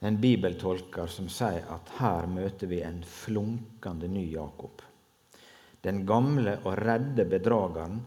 En 0.00 0.16
bibeltolker 0.16 1.10
som 1.12 1.26
sier 1.28 1.66
at 1.74 1.90
her 1.98 2.30
møter 2.30 2.70
vi 2.70 2.78
en 2.80 3.02
flunkende 3.04 4.08
ny 4.08 4.22
Jakob. 4.32 4.80
Den 5.84 6.06
gamle 6.08 6.56
og 6.62 6.78
redde 6.80 7.26
bedrageren 7.28 8.00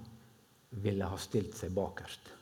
ville 0.82 1.06
ha 1.06 1.20
stilt 1.22 1.54
seg 1.60 1.76
bakerst. 1.78 2.33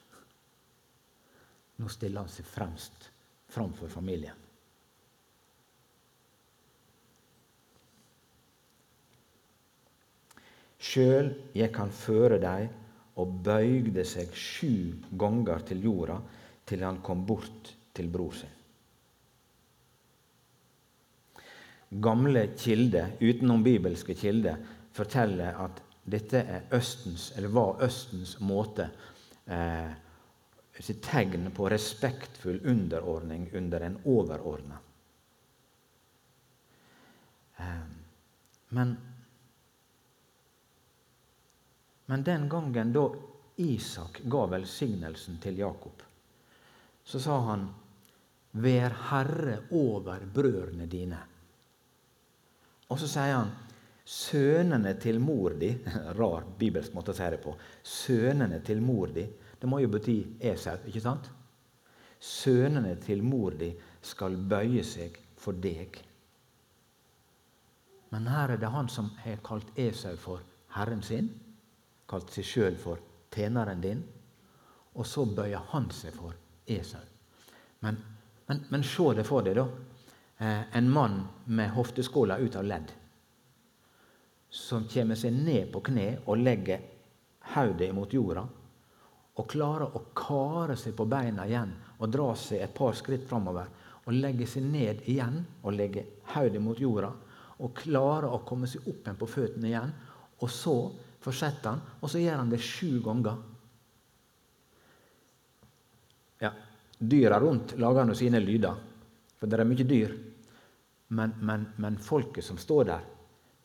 Nå 1.82 1.90
stiller 1.90 2.22
han 2.22 2.30
seg 2.30 2.46
fremst 2.46 3.10
framfor 3.52 3.90
familien. 3.90 4.38
Sjøl 10.82 11.30
gikk 11.54 11.78
han 11.78 11.92
føre 11.94 12.38
deg 12.42 12.70
og 13.22 13.34
bøygde 13.46 14.06
seg 14.08 14.32
sju 14.38 14.98
ganger 15.20 15.62
til 15.68 15.84
jorda 15.86 16.18
til 16.70 16.86
han 16.86 17.02
kom 17.06 17.26
bort 17.28 17.74
til 17.94 18.10
bror 18.10 18.34
sin. 18.38 18.58
Gamle 22.02 22.46
kilder, 22.56 23.18
utenom 23.20 23.66
bibelske 23.66 24.16
kilder, 24.16 24.62
forteller 24.96 25.58
at 25.60 25.82
dette 26.08 26.40
er 26.40 26.70
Østens, 26.74 27.32
eller 27.36 27.52
var 27.52 27.84
Østens 27.84 28.38
måte 28.40 28.88
eh, 29.46 29.92
sitt 30.80 31.04
tegn 31.04 31.52
på 31.52 31.70
respektfull 31.70 32.62
underordning 32.64 33.50
under 33.54 33.82
en 33.82 33.98
overordna. 34.04 34.78
Ehm, 37.58 37.96
men, 38.70 38.98
men 42.06 42.24
den 42.24 42.50
gangen 42.50 42.94
da 42.94 43.10
Isak 43.56 44.22
ga 44.24 44.46
velsignelsen 44.46 45.38
til 45.38 45.58
Jakob, 45.58 46.02
så 47.04 47.20
sa 47.20 47.40
han 47.52 47.70
Vær 48.52 48.92
herre 49.08 49.62
over 49.72 50.26
brødrene 50.34 50.86
dine. 50.92 51.20
Og 52.92 53.00
så 53.00 53.08
sier 53.08 53.38
han 53.38 53.54
sønnene 54.04 54.92
til 55.00 55.22
mor 55.24 55.56
di 55.56 55.70
Rar 56.20 56.50
bibelsk 56.60 56.92
måte 56.92 57.14
å 57.14 57.16
si 57.16 57.30
det 57.32 57.40
på. 57.44 57.54
Sønnene 57.84 58.60
til 58.66 58.84
mor 58.84 59.14
di 59.16 59.24
det 59.62 59.70
må 59.70 59.80
jo 59.84 59.92
bety 59.94 60.18
Esau, 60.42 60.80
ikke 60.90 61.04
sant? 61.04 61.28
Sønnene 62.22 62.96
til 63.02 63.22
mor 63.26 63.54
di 63.58 63.70
skal 64.02 64.38
bøye 64.50 64.82
seg 64.86 65.20
for 65.38 65.58
deg. 65.58 66.00
Men 68.12 68.28
her 68.28 68.56
er 68.56 68.62
det 68.62 68.72
han 68.74 68.90
som 68.90 69.12
har 69.24 69.42
kalt 69.46 69.70
Esau 69.80 70.18
for 70.20 70.42
herren 70.76 71.04
sin, 71.06 71.30
kalt 72.10 72.34
seg 72.34 72.48
sjøl 72.48 72.80
for 72.82 73.00
tjeneren 73.32 73.84
din, 73.84 74.02
og 74.98 75.06
så 75.08 75.26
bøyer 75.30 75.70
han 75.72 75.90
seg 75.96 76.18
for 76.18 76.36
Esau. 76.68 77.04
Men, 77.86 77.98
men, 78.48 78.66
men 78.70 78.84
se 78.84 79.06
det 79.18 79.26
for 79.28 79.46
deg, 79.46 79.62
da. 79.62 79.68
eh, 80.42 80.64
en 80.78 80.90
mann 80.90 81.22
med 81.46 81.72
hofteskåla 81.78 82.38
ut 82.42 82.58
av 82.58 82.66
ledd. 82.66 82.92
Som 84.50 84.90
kommer 84.92 85.16
seg 85.16 85.38
ned 85.38 85.70
på 85.72 85.84
kne 85.86 86.08
og 86.26 86.42
legger 86.42 86.82
hodet 87.54 87.94
mot 87.96 88.14
jorda. 88.14 88.44
Og 89.40 89.48
klarer 89.48 89.96
å 89.96 90.04
kare 90.18 90.76
seg 90.80 90.96
på 90.98 91.08
beina 91.08 91.46
igjen 91.48 91.72
og 92.02 92.10
dra 92.12 92.32
seg 92.36 92.64
et 92.64 92.74
par 92.76 92.98
skritt 92.98 93.28
framover. 93.30 93.70
Og 94.06 94.18
legge 94.18 94.48
seg 94.50 94.66
ned 94.66 95.06
igjen 95.10 95.40
og 95.62 95.76
legge 95.78 96.04
hodet 96.34 96.62
mot 96.64 96.80
jorda. 96.80 97.12
Og 97.62 97.76
klarer 97.78 98.34
å 98.34 98.42
komme 98.48 98.68
seg 98.68 98.88
opp 98.88 99.06
igjen 99.06 99.20
på 99.20 99.30
føttene 99.30 99.70
igjen. 99.70 99.94
Og 100.42 100.50
så 100.50 100.76
fortsetter 101.22 101.70
han, 101.70 101.82
og 102.02 102.10
så 102.10 102.20
gjør 102.20 102.42
han 102.42 102.52
det 102.52 102.60
sju 102.66 103.00
ganger. 103.06 103.38
Ja, 106.42 106.52
Dyra 106.98 107.40
rundt 107.40 107.76
lager 107.82 108.06
nå 108.06 108.14
sine 108.18 108.42
lyder, 108.42 108.78
for 109.38 109.50
det 109.50 109.58
er 109.58 109.70
mye 109.70 109.86
dyr. 109.90 110.12
Men, 111.18 111.34
men, 111.42 111.66
men, 111.82 111.98
folket 112.02 112.46
som 112.46 112.60
står 112.62 112.86
der, 112.88 113.08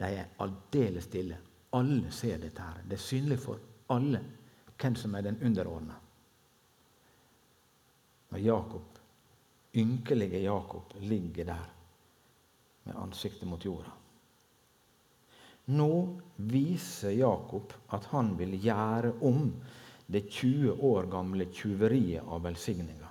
de 0.00 0.09
er 0.22 0.31
aldeles 0.42 1.05
stille. 1.07 1.37
Alle 1.76 2.11
ser 2.12 2.40
dette. 2.42 2.62
her. 2.62 2.83
Det 2.88 2.96
er 2.96 3.02
synlig 3.02 3.38
for 3.42 3.61
alle 3.92 4.22
hvem 4.80 4.96
som 4.98 5.14
er 5.16 5.26
den 5.26 5.38
underordna. 5.44 5.96
Og 8.32 8.40
Jakob, 8.42 8.98
ynkelige 9.76 10.42
Jakob, 10.42 10.92
ligger 11.00 11.44
der 11.44 11.70
med 12.84 12.98
ansiktet 13.00 13.48
mot 13.48 13.64
jorda. 13.64 13.92
Nå 15.66 15.90
viser 16.36 17.16
Jakob 17.16 17.72
at 17.94 18.06
han 18.12 18.36
vil 18.38 18.54
gjøre 18.62 19.16
om 19.26 19.48
det 20.06 20.28
20 20.30 20.76
år 20.86 21.08
gamle 21.10 21.48
tjuveriet 21.50 22.22
av 22.22 22.44
velsigninga. 22.44 23.08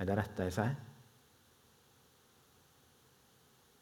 Er 0.00 0.08
det 0.08 0.16
rett 0.16 0.36
det 0.36 0.48
jeg 0.50 0.56
sier? 0.56 0.76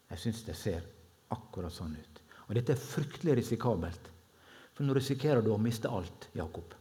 Jeg 0.09 0.23
syns 0.23 0.45
det 0.47 0.55
ser 0.57 0.87
akkurat 1.35 1.73
sånn 1.73 1.93
ut. 1.95 2.23
Og 2.47 2.55
dette 2.57 2.73
er 2.73 2.81
fryktelig 2.81 3.35
risikabelt. 3.41 4.09
For 4.79 4.87
nå 4.87 4.93
risikerer 4.95 5.43
du 5.43 5.49
å 5.51 5.57
miste 5.59 5.89
alt, 5.91 6.29
Jakob. 6.39 6.71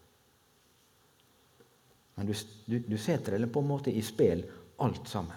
Men 2.15 2.29
du, 2.29 2.35
du, 2.71 2.77
du 2.87 2.95
setter 2.95 3.35
det 3.35 3.49
på 3.51 3.59
en 3.59 3.67
måte 3.67 3.91
i 3.91 4.05
spill, 4.07 4.45
alt 4.87 5.11
sammen. 5.11 5.35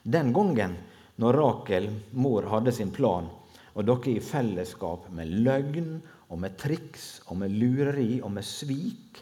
Den 0.00 0.32
gangen 0.32 0.78
når 1.20 1.38
Rakel, 1.42 1.90
mor, 2.16 2.48
hadde 2.54 2.72
sin 2.72 2.88
plan, 2.96 3.28
og 3.76 3.84
dere 3.84 4.16
i 4.16 4.24
fellesskap 4.24 5.10
med 5.12 5.36
løgn 5.44 5.92
og 6.32 6.40
med 6.40 6.56
triks 6.56 7.20
og 7.26 7.42
med 7.44 7.52
lureri 7.52 8.22
og 8.24 8.32
med 8.32 8.48
svik 8.48 9.20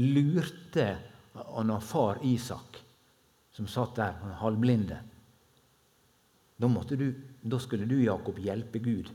lurte 0.00 0.88
han 1.36 1.76
far 1.84 2.24
Isak, 2.24 2.80
som 3.52 3.68
satt 3.68 4.00
der 4.00 4.16
halvblinde. 4.40 5.04
Da, 6.56 6.72
måtte 6.72 6.96
du, 6.96 7.10
da, 7.48 7.58
skulle 7.62 7.88
du, 7.88 7.96
Jakob, 8.02 8.38
hjelpe 8.38 8.78
Gud. 8.82 9.10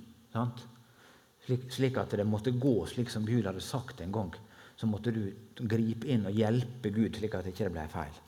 Slik, 1.45 1.71
slik, 1.71 1.97
at 1.97 2.15
det 2.15 2.25
måtte 2.27 2.51
gå 2.51 2.75
slik 2.87 3.11
som 3.11 3.25
Gud 3.27 3.45
hadde 3.45 3.61
sagt 3.61 4.01
en 4.01 4.13
gang. 4.13 4.33
Så 4.75 4.87
måtte 4.89 5.11
du 5.13 5.25
gripe 5.59 6.07
inn 6.09 6.25
og 6.27 6.37
hjelpe 6.37 6.91
Gud, 6.93 7.17
slik 7.17 7.35
at 7.35 7.45
det 7.45 7.53
ikke 7.53 7.73
ble 7.73 7.83
feil. 7.91 8.21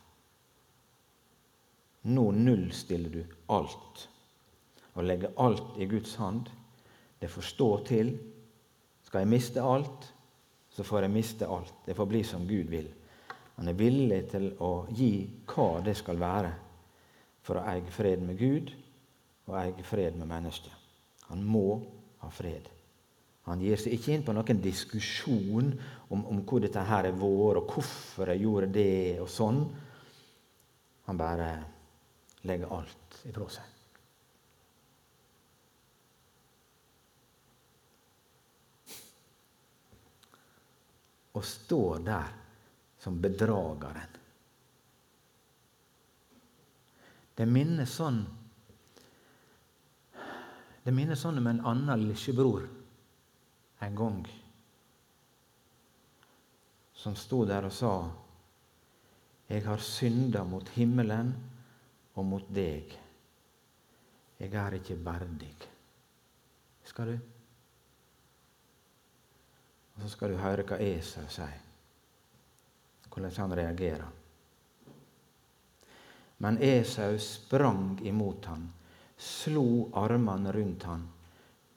Nå 2.06 2.26
nullstiller 2.38 3.10
du 3.10 3.24
alt 3.50 4.04
og 4.96 5.08
legger 5.08 5.34
alt 5.42 5.80
i 5.82 5.88
Guds 5.90 6.14
hand. 6.22 6.52
Det 7.20 7.32
får 7.32 7.48
stå 7.50 7.70
til. 7.88 8.14
Skal 9.08 9.24
jeg 9.24 9.32
miste 9.32 9.64
alt, 9.64 10.12
så 10.70 10.84
får 10.86 11.08
jeg 11.08 11.16
miste 11.16 11.50
alt. 11.50 11.74
Det 11.86 11.96
får 11.98 12.08
bli 12.12 12.22
som 12.24 12.46
Gud 12.48 12.70
vil. 12.72 12.88
Han 13.56 13.72
er 13.72 13.80
villig 13.80 14.22
til 14.32 14.52
å 14.64 14.86
gi 14.92 15.14
hva 15.50 15.70
det 15.84 15.96
skal 15.98 16.20
være 16.20 16.52
for 17.46 17.60
å 17.60 17.68
eie 17.72 17.92
fred 17.94 18.24
med 18.26 18.38
Gud 18.40 18.74
og 19.46 19.58
eie 19.60 19.86
fred 19.86 20.18
med 20.20 20.30
mennesket. 20.30 20.74
Han 21.30 21.44
må 21.46 21.68
ha 22.22 22.32
fred. 22.34 22.72
Han 23.46 23.62
gir 23.62 23.78
seg 23.78 23.94
ikke 23.94 24.16
inn 24.16 24.26
på 24.26 24.34
noen 24.34 24.62
diskusjon 24.62 25.70
om, 26.10 26.26
om 26.26 26.42
hvor 26.48 26.64
dette 26.64 26.82
her 26.82 27.12
er 27.12 27.20
vår, 27.20 27.62
og 27.62 27.76
hvorfor 27.76 28.34
jeg 28.34 28.42
gjorde 28.42 28.72
det, 28.74 29.22
og 29.22 29.30
sånn. 29.30 29.62
Han 31.06 31.22
bare 31.22 31.50
legger 32.50 32.74
alt 32.74 33.22
ifra 33.30 33.50
seg. 33.60 33.72
og 41.36 41.44
står 41.44 42.00
der 42.00 42.28
som 43.00 43.18
bedrageren. 43.22 44.12
Det 47.36 47.46
minner 47.46 47.88
sånn 47.90 48.22
Det 50.86 50.94
minner 50.94 51.18
sånn 51.18 51.42
om 51.42 51.48
en 51.50 51.64
annen 51.66 52.04
lillebror 52.06 52.68
en 53.86 53.96
gang 53.98 54.20
som 56.96 57.16
sto 57.18 57.44
der 57.46 57.66
og 57.68 57.74
sa 57.74 57.96
Jeg 59.50 59.62
har 59.66 59.82
synda 59.82 60.42
mot 60.48 60.70
himmelen 60.74 61.28
og 62.18 62.26
mot 62.26 62.48
deg. 62.50 62.96
Jeg 64.40 64.54
er 64.58 64.78
ikke 64.80 64.98
verdig. 65.06 65.52
Skal 66.86 67.12
du? 67.12 67.18
Og 69.96 70.02
så 70.02 70.10
skal 70.10 70.34
du 70.34 70.42
høre 70.42 70.66
hva 70.66 70.80
Esau 70.82 71.28
sier, 71.30 71.62
hvordan 73.10 73.38
han 73.38 73.54
reagerer. 73.62 74.10
Men 76.42 76.58
Esau 76.58 77.20
sprang 77.22 78.02
imot 78.04 78.50
ham, 78.50 78.66
slo 79.18 79.90
armene 79.96 80.52
rundt 80.56 80.84
han, 80.90 81.08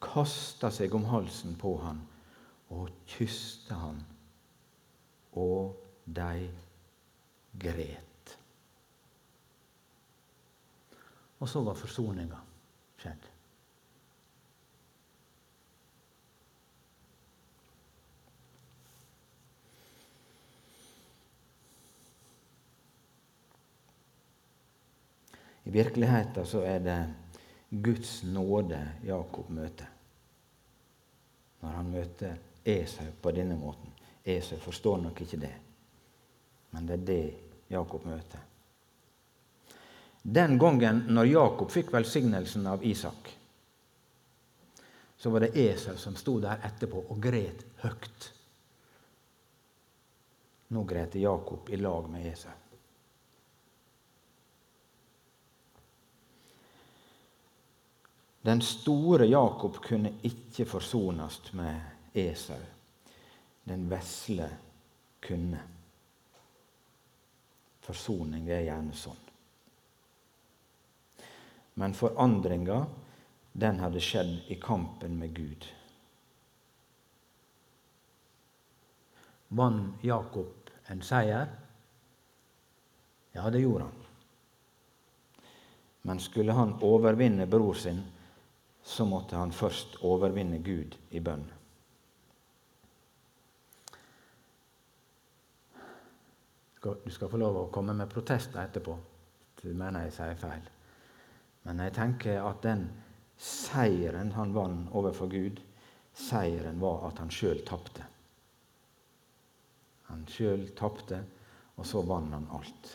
kasta 0.02 0.70
seg 0.74 0.94
om 0.94 1.08
halsen 1.10 1.56
på 1.58 1.74
han 1.82 2.00
og 2.74 2.90
kysta 3.08 3.78
han. 3.78 4.02
Og 5.38 5.74
de 6.04 6.48
gret. 7.60 8.38
Og 11.38 11.48
så 11.48 11.62
var 11.62 11.78
forsoninga 11.78 12.40
skjedd. 12.98 13.28
I 25.68 25.70
virkeligheten 25.70 26.46
så 26.48 26.62
er 26.64 26.78
det 26.80 26.98
Guds 27.68 28.22
nåde 28.22 28.80
Jakob 29.04 29.48
møter. 29.50 29.88
Når 31.60 31.74
han 31.74 31.90
møter 31.92 32.36
Esau 32.64 33.08
på 33.22 33.32
denne 33.34 33.56
måten. 33.58 33.92
Esau 34.24 34.58
forstår 34.60 35.00
nok 35.02 35.20
ikke 35.24 35.40
det, 35.40 35.54
men 36.70 36.86
det 36.86 36.98
er 36.98 37.04
det 37.08 37.34
Jakob 37.72 38.04
møter. 38.04 38.44
Den 40.22 40.58
gangen 40.58 41.04
når 41.08 41.30
Jakob 41.30 41.70
fikk 41.72 41.92
velsignelsen 41.94 42.66
av 42.68 42.84
Isak, 42.84 43.30
så 45.18 45.30
var 45.30 45.44
det 45.44 45.56
Esau 45.56 45.96
som 45.96 46.16
sto 46.16 46.36
der 46.42 46.60
etterpå 46.68 47.04
og 47.08 47.20
gret 47.22 47.64
høyt. 47.82 48.30
Nå 50.68 50.84
gret 50.84 51.16
Jakob 51.16 51.70
i 51.72 51.80
lag 51.80 52.10
med 52.12 52.26
Esau. 52.28 52.52
Den 58.48 58.62
store 58.62 59.26
Jakob 59.26 59.76
kunne 59.84 60.14
ikke 60.24 60.64
forsones 60.64 61.52
med 61.52 61.80
Esau. 62.16 62.56
Den 63.68 63.90
vesle 63.90 64.46
kunne. 65.20 65.60
Forsoning 67.84 68.48
er 68.48 68.64
gjerne 68.64 68.96
sånn. 68.96 69.20
Men 71.76 71.98
forandringa, 72.00 72.80
den 73.52 73.84
hadde 73.84 74.00
skjedd 74.00 74.34
i 74.48 74.56
kampen 74.64 75.20
med 75.20 75.36
Gud. 75.36 75.68
Vant 79.60 80.00
Jakob 80.08 80.72
en 80.88 81.04
seier? 81.04 81.52
Ja, 83.36 83.50
det 83.52 83.66
gjorde 83.68 83.92
han. 83.92 84.04
Men 86.08 86.30
skulle 86.32 86.56
han 86.56 86.78
overvinne 86.80 87.44
bror 87.44 87.76
sin, 87.76 88.06
så 88.88 89.04
måtte 89.04 89.36
han 89.36 89.52
først 89.52 89.98
overvinne 90.00 90.62
Gud 90.64 90.94
i 91.10 91.20
bønn. 91.20 91.44
Du 96.80 97.10
skal 97.12 97.28
få 97.28 97.36
lov 97.36 97.58
å 97.60 97.68
komme 97.74 97.92
med 97.98 98.08
protester 98.08 98.62
etterpå. 98.62 98.94
Du 99.60 99.68
mener 99.76 100.06
jeg 100.06 100.14
sier 100.16 100.38
feil. 100.40 100.70
Men 101.66 101.82
jeg 101.84 101.92
tenker 101.98 102.40
at 102.40 102.62
den 102.64 102.86
seieren 103.36 104.32
han 104.38 104.54
vant 104.56 104.94
overfor 104.96 105.28
Gud, 105.34 105.60
seieren 106.16 106.80
var 106.80 107.10
at 107.10 107.20
han 107.20 107.34
sjøl 107.34 107.60
tapte. 107.68 108.06
Han 110.08 110.24
sjøl 110.32 110.64
tapte, 110.78 111.20
og 111.76 111.84
så 111.86 112.00
vant 112.08 112.32
han 112.32 112.48
alt. 112.56 112.94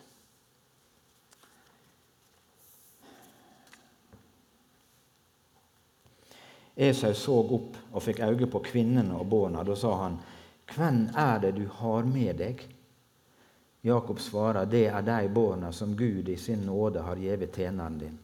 Esau 6.75 7.13
så 7.13 7.35
opp 7.55 7.77
og 7.91 8.01
fikk 8.01 8.23
øye 8.25 8.47
på 8.49 8.59
kvinnene 8.65 9.15
og 9.19 9.27
barna. 9.29 9.63
Da 9.63 9.75
sa 9.75 9.93
han, 9.95 10.17
'Hvem 10.67 11.09
er 11.15 11.39
det 11.39 11.55
du 11.55 11.67
har 11.67 12.03
med 12.03 12.37
deg?' 12.37 12.67
Jakob 13.83 14.19
svarer, 14.19 14.65
'Det 14.65 14.87
er 14.87 15.01
de 15.01 15.29
barna 15.29 15.71
som 15.71 15.95
Gud 15.95 16.29
i 16.29 16.35
sin 16.35 16.65
nåde 16.65 17.01
har 17.01 17.15
gitt 17.15 17.55
tjeneren 17.55 17.97
din.' 17.97 18.19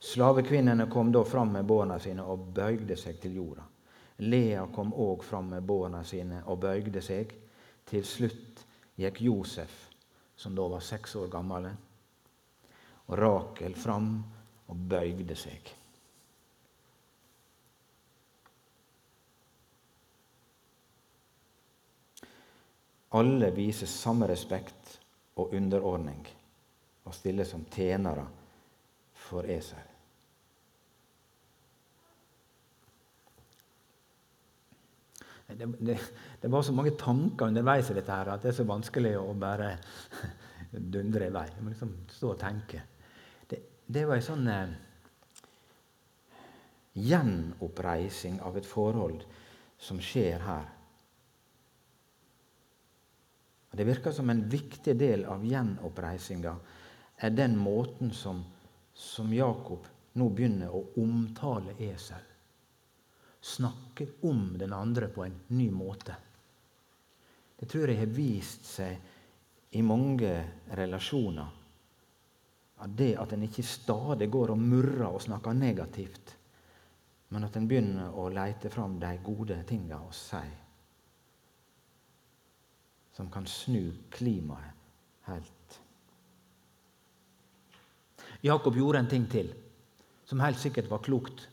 Slavekvinnene 0.00 0.90
kom 0.90 1.12
da 1.12 1.24
fram 1.24 1.52
med 1.52 1.64
barna 1.64 1.98
sine 1.98 2.22
og 2.22 2.38
bøygde 2.54 2.96
seg 2.96 3.20
til 3.20 3.36
jorda. 3.36 3.62
Lea 4.18 4.66
kom 4.66 4.92
òg 4.92 5.22
fram 5.22 5.48
med 5.48 5.62
barna 5.62 6.02
sine 6.04 6.42
og 6.46 6.60
bøygde 6.60 7.00
seg. 7.00 7.32
Til 7.86 8.04
slutt 8.04 8.64
gikk 8.96 9.20
Josef, 9.20 9.88
som 10.36 10.54
da 10.54 10.68
var 10.68 10.80
seks 10.80 11.16
år 11.16 11.28
gammel, 11.32 11.70
og 13.06 13.18
Rakel 13.18 13.74
fram 13.74 14.24
og 14.68 14.76
bøygde 14.88 15.36
seg. 15.36 15.83
Alle 23.14 23.50
viser 23.54 23.86
samme 23.90 24.26
respekt 24.26 24.96
og 25.38 25.54
underordning 25.54 26.22
og 27.04 27.14
stiller 27.14 27.46
som 27.46 27.66
tjenere 27.70 28.24
for 29.26 29.46
Esau. 29.50 29.82
Det, 35.44 35.68
det, 35.78 35.98
det, 36.40 36.50
var 36.50 36.62
så 36.62 36.72
mange 36.72 36.94
tanker 36.98 37.46
underveis 37.46 37.90
i 37.90 37.94
dette 37.94 38.10
her 38.10 38.32
at 38.32 38.42
det 38.42 38.50
er 38.50 38.56
så 38.56 38.66
vanskelig 38.66 39.12
å 39.20 39.34
bare 39.38 39.74
dundre 40.94 41.28
i 41.28 41.34
vei. 41.34 41.44
Jeg 41.52 41.62
må 41.62 41.70
liksom 41.70 41.92
stå 42.10 42.32
og 42.32 42.40
tenke. 42.40 42.80
Det, 43.50 43.60
det 43.86 44.06
var 44.08 44.18
en 44.18 44.26
sånn 44.26 44.48
eh, 44.50 44.72
gjenoppreising 47.04 48.40
av 48.42 48.56
et 48.58 48.66
forhold 48.66 49.22
som 49.78 50.00
skjer 50.02 50.42
her. 50.48 50.73
Og 53.74 53.78
Det 53.78 53.88
virker 53.88 54.12
som 54.14 54.30
en 54.30 54.44
viktig 54.46 54.92
del 54.94 55.24
av 55.26 55.42
gjenoppreisinga 55.42 56.52
er 57.26 57.32
den 57.34 57.56
måten 57.58 58.12
som, 58.14 58.44
som 58.94 59.32
Jakob 59.34 59.88
nå 60.14 60.28
begynner 60.30 60.70
å 60.70 60.84
omtale 61.02 61.74
Esau. 61.82 62.20
Snakke 63.42 64.06
om 64.30 64.54
den 64.62 64.70
andre 64.78 65.10
på 65.10 65.26
en 65.26 65.34
ny 65.58 65.66
måte. 65.74 66.14
Det 67.58 67.66
tror 67.66 67.90
jeg 67.90 67.98
har 67.98 68.14
vist 68.14 68.70
seg 68.76 69.74
i 69.74 69.82
mange 69.82 70.32
relasjoner. 70.78 71.50
At 72.78 72.94
det 72.94 73.16
at 73.18 73.34
en 73.34 73.42
ikke 73.50 73.66
stadig 73.66 74.30
går 74.30 74.54
og 74.54 74.68
murrer 74.70 75.08
og 75.08 75.24
snakker 75.26 75.58
negativt, 75.66 76.36
men 77.34 77.50
at 77.50 77.58
en 77.58 77.66
begynner 77.66 78.14
å 78.14 78.30
leite 78.30 78.70
fram 78.70 79.00
de 79.02 79.16
gode 79.18 79.64
tinga 79.66 79.98
og 79.98 80.14
sier 80.14 80.60
som 83.14 83.30
kan 83.30 83.46
snu 83.46 83.92
klimaet 84.10 84.74
helt. 85.28 85.80
Jakob 88.44 88.76
gjorde 88.76 88.98
en 88.98 89.08
ting 89.08 89.26
til 89.30 89.52
som 90.24 90.40
helt 90.40 90.58
sikkert 90.58 90.90
var 90.90 90.98
klokt. 91.04 91.46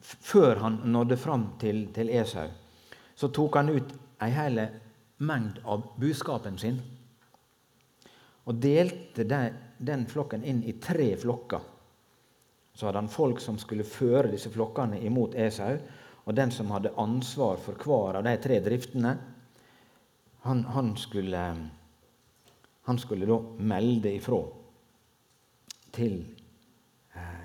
Før 0.00 0.56
han 0.60 0.80
nådde 0.84 1.16
fram 1.16 1.46
til, 1.60 1.86
til, 1.94 2.10
Esau, 2.10 2.48
så 3.14 3.28
tok 3.32 3.56
han 3.56 3.70
ut 3.72 3.94
ei 4.24 4.32
hel 4.34 4.60
mengd 5.24 5.62
av 5.64 5.86
buskapen 6.00 6.58
sin 6.60 6.80
og 8.44 8.58
delte 8.60 9.24
den 9.24 10.04
flokken 10.10 10.44
inn 10.44 10.60
i 10.68 10.76
tre 10.82 11.14
flokker. 11.16 11.62
Så 12.74 12.86
hadde 12.86 13.00
han 13.00 13.08
folk 13.08 13.40
som 13.40 13.56
skulle 13.60 13.86
føre 13.86 14.32
disse 14.32 14.50
flokkene 14.52 14.98
imot 15.06 15.36
Esau. 15.38 15.78
Og 16.24 16.34
den 16.36 16.52
som 16.52 16.70
hadde 16.72 16.94
ansvar 17.00 17.60
for 17.60 17.76
hver 17.76 18.18
av 18.18 18.24
de 18.24 18.34
tre 18.40 18.60
driftene, 18.64 19.14
han, 20.44 20.64
han, 20.64 20.96
skulle, 20.96 21.42
han 22.88 22.98
skulle 23.00 23.28
da 23.28 23.38
melde 23.64 24.12
ifra 24.12 24.40
til, 25.94 26.18
eh, 27.16 27.44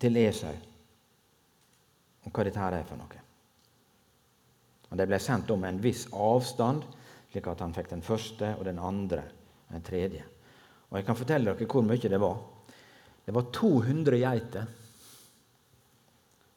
til 0.00 0.20
Esau 0.20 0.54
om 2.22 2.32
hva 2.32 2.46
dette 2.46 2.62
her 2.62 2.78
er 2.78 2.86
for 2.88 3.00
noe. 3.00 3.22
Og 4.92 4.98
Det 5.00 5.08
ble 5.08 5.18
sendt 5.20 5.50
om 5.50 5.64
en 5.64 5.80
viss 5.80 6.04
avstand, 6.12 6.84
slik 7.32 7.48
at 7.48 7.64
han 7.64 7.72
fikk 7.72 7.88
den 7.94 8.04
første 8.04 8.52
og 8.58 8.66
den 8.68 8.78
andre 8.78 9.24
og 9.66 9.76
den 9.76 9.84
tredje. 9.86 10.24
Og 10.90 10.98
Jeg 10.98 11.06
kan 11.08 11.16
fortelle 11.16 11.54
dere 11.54 11.68
hvor 11.68 11.84
mye 11.88 12.08
det 12.12 12.20
var. 12.20 12.40
Det 13.24 13.32
var 13.34 13.48
200 13.54 14.18
geiter 14.20 14.66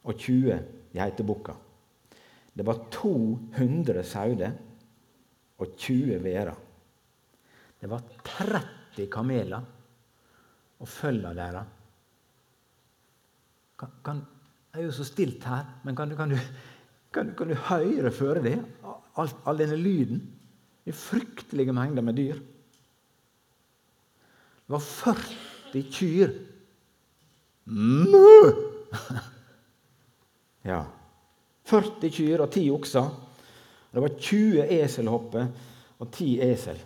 og 0.03 0.17
20 0.19 0.84
geitebukker. 0.95 1.55
Det 2.55 2.63
var 2.65 2.85
200 2.91 4.03
sauer 4.07 4.51
og 5.59 5.75
20 5.77 6.19
værer. 6.23 6.55
Det 7.81 7.89
var 7.91 8.03
30 8.23 9.07
kameler 9.11 9.65
og 10.79 10.87
følga 10.87 11.33
deres. 11.35 11.67
Det 13.75 14.81
er 14.81 14.87
jo 14.87 14.95
så 14.95 15.05
stilt 15.07 15.43
her, 15.43 15.67
men 15.83 15.95
kan, 15.95 16.15
kan, 16.15 16.31
du, 16.31 16.39
kan, 17.13 17.33
kan 17.35 17.51
du, 17.51 17.55
høre 17.67 18.11
føre 18.11 18.43
det? 18.43 18.57
All, 19.19 19.31
all, 19.45 19.59
denne 19.59 19.77
lyden? 19.79 20.23
Det 20.85 20.95
fryktelige 20.95 21.73
mengder 21.73 22.03
med 22.03 22.15
dyr. 22.15 22.39
Det 24.65 24.73
var 24.75 24.79
40 24.79 25.83
kyr. 25.91 26.35
Mø! 27.65 28.51
Ja. 30.65 30.81
40 31.65 32.09
kyr 32.13 32.41
og 32.45 32.51
10 32.53 32.65
okser. 32.73 33.09
Det 33.91 34.01
var 34.03 34.17
20 34.19 34.65
eselhopper 34.75 35.47
og 36.01 36.11
10 36.11 36.29
esel. 36.45 36.79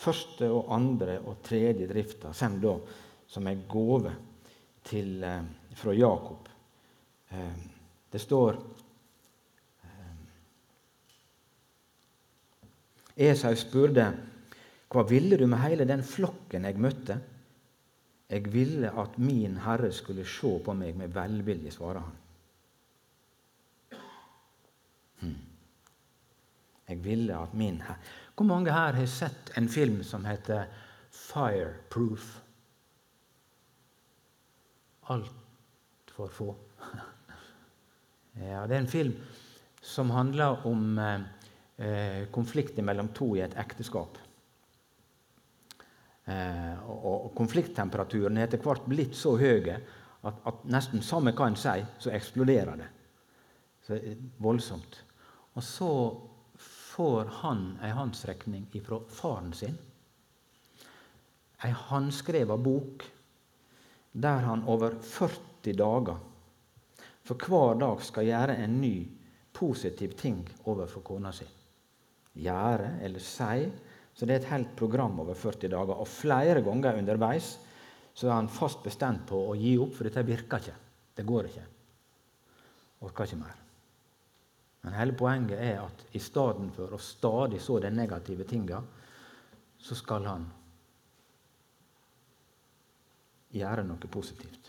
Første 0.00 0.48
og 0.48 0.72
andre 0.72 1.18
og 1.28 1.42
tredje 1.44 1.88
drifta 1.90 2.32
kommer 2.32 2.62
da 2.64 2.74
som 3.30 3.46
en 3.46 3.62
gave 3.70 4.14
til, 4.84 5.22
eh, 5.24 5.42
fra 5.76 5.92
Jakob. 5.94 6.48
Eh, 7.30 7.52
det 8.10 8.20
står 8.20 8.56
eh, 9.84 10.16
Esau 13.28 13.54
spurte 13.54 14.08
hva 14.90 15.04
ville 15.06 15.36
du 15.36 15.46
med 15.46 15.62
hele 15.62 15.84
den 15.86 16.02
flokken 16.02 16.64
jeg 16.66 16.80
møtte? 16.80 17.20
Jeg 18.30 18.52
ville 18.52 18.90
at 19.02 19.18
min 19.18 19.56
Herre 19.64 19.90
skulle 19.92 20.24
se 20.28 20.52
på 20.64 20.74
meg 20.78 20.94
med 20.98 21.10
velvilje, 21.14 21.72
svarer 21.74 22.04
han. 22.04 22.18
Hmm. 25.20 25.40
Jeg 26.88 27.04
ville 27.04 27.36
at 27.36 27.54
min 27.54 27.80
Herre 27.82 27.98
Hvor 28.36 28.46
mange 28.46 28.72
her 28.72 28.94
har 28.96 29.06
sett 29.06 29.50
en 29.58 29.68
film 29.68 30.02
som 30.06 30.24
heter 30.24 30.70
Fireproof? 31.10 32.38
Altfor 35.10 36.30
få. 36.32 36.54
ja, 38.38 38.62
det 38.66 38.76
er 38.76 38.80
en 38.80 38.88
film 38.88 39.18
som 39.82 40.10
handler 40.10 40.66
om 40.66 40.98
eh, 40.98 41.20
eh 41.78 42.30
konflikter 42.32 42.82
mellom 42.82 43.08
to 43.08 43.34
i 43.34 43.42
et 43.44 43.58
ekteskap. 43.58 44.18
Eh, 46.28 46.88
og 46.90 47.30
konflikttemperaturen 47.36 48.36
er 48.38 48.48
etter 48.48 48.60
hvert 48.62 48.84
blitt 48.88 49.16
så 49.16 49.36
høy 49.40 49.70
at, 49.72 49.84
at 50.44 50.64
nesten 50.68 51.02
samme 51.02 51.32
hva 51.36 51.48
en 51.48 51.58
sier, 51.58 51.86
så 51.98 52.12
eksploderer 52.14 52.80
det. 52.80 52.88
Så 53.86 53.96
er 53.96 54.18
voldsomt. 54.42 55.00
Og 55.56 55.64
så 55.64 55.92
får 56.60 57.30
han 57.40 57.64
ei 57.82 57.92
håndsrekning 57.96 58.66
fra 58.84 59.00
faren 59.08 59.54
sin. 59.56 59.78
Ei 61.64 61.72
håndskrevet 61.76 62.60
bok 62.64 63.06
der 64.12 64.44
han 64.44 64.66
over 64.68 64.96
40 65.00 65.76
dager 65.78 66.18
for 67.30 67.46
hver 67.46 67.78
dag 67.78 68.00
skal 68.02 68.26
gjøre 68.26 68.56
en 68.64 68.80
ny 68.80 68.94
positiv 69.54 70.16
ting 70.18 70.40
overfor 70.64 71.04
kona 71.06 71.32
si. 71.34 71.46
Gjøre 72.40 72.96
eller 73.04 73.22
si 73.22 73.68
så 74.20 74.26
det 74.28 74.34
er 74.34 74.42
et 74.42 74.50
helt 74.50 74.72
program 74.76 75.14
over 75.22 75.32
40 75.32 75.70
dager. 75.72 75.96
Og 75.96 76.08
flere 76.08 76.60
ganger 76.60 76.98
underveis 77.00 77.54
så 78.12 78.26
er 78.26 78.34
han 78.34 78.50
fast 78.52 78.82
bestemt 78.84 79.22
på 79.30 79.38
å 79.48 79.54
gi 79.56 79.78
opp, 79.80 79.94
for 79.96 80.04
dette 80.04 80.26
virker 80.28 80.60
ikke. 80.60 80.74
Det 81.16 81.24
går 81.24 81.48
ikke. 81.48 81.64
Orker 83.08 83.30
ikke 83.30 83.38
mer. 83.40 83.62
Men 84.84 84.98
hele 84.98 85.16
poenget 85.16 85.64
er 85.64 85.80
at 85.86 86.04
i 86.12 86.20
stedet 86.20 86.68
for 86.76 86.92
å 86.92 87.00
stadig 87.00 87.62
så 87.64 87.78
de 87.80 87.94
negative 87.96 88.44
tinga, 88.44 88.82
så 89.80 89.96
skal 89.96 90.28
han 90.28 90.46
gjøre 93.56 93.88
noe 93.88 94.12
positivt. 94.20 94.68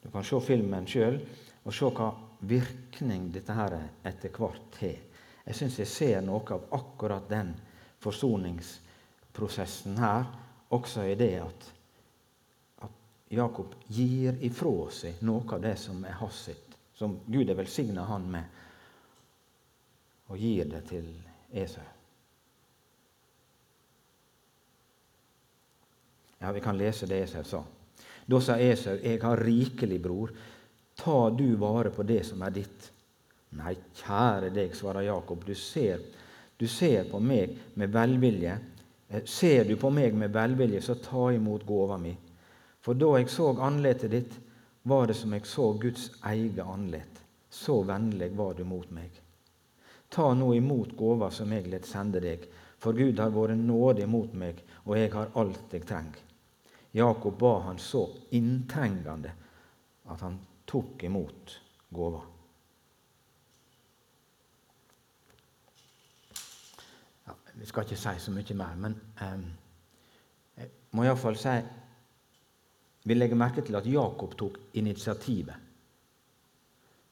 Du 0.00 0.08
kan 0.08 0.24
se 0.24 0.40
filmen 0.48 0.88
sjøl 0.88 1.20
og 1.60 1.76
se 1.76 1.92
hva 1.92 2.08
virkning 2.48 3.28
dette 3.36 3.52
her 3.52 3.76
etter 4.08 4.32
hvert 4.32 4.80
har. 4.80 5.00
Jeg 5.44 5.60
syns 5.60 5.82
jeg 5.84 5.92
ser 5.92 6.20
noe 6.24 6.56
av 6.56 6.70
akkurat 6.80 7.28
den 7.28 7.52
forsoningsprosessen 8.00 9.98
her, 9.98 10.24
også 10.68 11.02
i 11.08 11.14
det 11.18 11.34
at, 11.40 11.72
at 12.84 12.90
Jakob 13.32 13.74
gir 13.88 14.36
ifra 14.44 14.90
seg 14.92 15.22
noe 15.24 15.44
av 15.54 15.62
det 15.64 15.76
som 15.80 16.04
er 16.04 16.18
hans 16.20 16.48
som 16.98 17.20
Gud 17.26 17.48
har 17.48 17.54
velsigna 17.54 18.02
han 18.10 18.24
med, 18.30 18.44
og 20.28 20.38
gir 20.38 20.66
det 20.66 20.82
til 20.90 21.06
Esau. 21.54 21.84
Ja, 26.38 26.52
Vi 26.52 26.60
kan 26.60 26.78
lese 26.78 27.06
det 27.06 27.22
Esau 27.22 27.44
sa. 27.44 27.62
Da 28.26 28.40
sa 28.40 28.58
Esau, 28.58 28.96
'Jeg 28.96 29.22
har 29.22 29.36
rikelig, 29.36 30.02
bror. 30.02 30.30
Ta 30.96 31.30
du 31.30 31.56
vare 31.56 31.90
på 31.90 32.02
det 32.02 32.26
som 32.26 32.42
er 32.42 32.50
ditt.' 32.50 32.90
Nei, 33.50 33.76
kjære 33.94 34.50
deg, 34.52 34.74
svarer 34.76 35.06
Jakob, 35.06 35.44
du 35.46 35.54
ser, 35.54 36.00
du 36.58 36.66
ser 36.68 37.06
på 37.10 37.20
meg 37.22 37.56
med 37.74 37.92
velvilje. 37.94 38.58
Eh, 39.08 39.24
ser 39.24 39.64
du 39.64 39.76
på 39.76 39.90
meg 39.94 40.14
med 40.14 40.34
velvilje, 40.34 40.82
så 40.82 40.98
ta 41.02 41.30
imot 41.32 41.66
gåva 41.66 41.98
mi. 42.02 42.16
For 42.80 42.98
da 42.98 43.14
jeg 43.18 43.30
så 43.30 43.52
andletet 43.62 44.10
ditt, 44.10 44.36
var 44.82 45.06
det 45.06 45.16
som 45.18 45.32
jeg 45.32 45.46
så 45.46 45.72
Guds 45.78 46.10
eget 46.26 46.64
andlet. 46.64 47.22
Så 47.50 47.82
vennlig 47.82 48.30
var 48.36 48.54
du 48.54 48.64
mot 48.64 48.90
meg. 48.90 49.10
Ta 50.08 50.32
nå 50.34 50.52
imot 50.56 50.96
gåva 50.96 51.30
som 51.30 51.52
jeg 51.52 51.68
let 51.68 51.86
sende 51.86 52.20
deg, 52.24 52.46
for 52.78 52.96
Gud 52.96 53.18
har 53.20 53.34
vært 53.34 53.58
nådig 53.58 54.06
mot 54.08 54.32
meg, 54.32 54.62
og 54.86 54.96
jeg 54.96 55.12
har 55.12 55.34
alt 55.36 55.74
jeg 55.74 55.84
trenger. 55.88 56.24
Jakob 56.96 57.36
ba 57.38 57.58
han 57.66 57.78
så 57.78 58.06
inntrengende 58.30 59.32
at 60.08 60.20
han 60.24 60.38
tok 60.64 61.04
imot 61.04 61.58
gåva. 61.92 62.22
Ja, 67.26 67.34
vi 67.58 67.66
skal 67.66 67.84
ikke 67.84 67.98
si 67.98 68.14
så 68.22 68.32
mye 68.34 68.54
mer, 68.58 68.74
men 68.78 68.96
um, 69.22 69.44
jeg 70.58 70.70
må 70.94 71.04
iallfall 71.04 71.38
si 71.38 71.56
Vi 73.08 73.14
legger 73.14 73.38
merke 73.40 73.62
til 73.64 73.76
at 73.78 73.86
Jakob 73.86 74.34
tok 74.36 74.58
initiativet. 74.76 75.54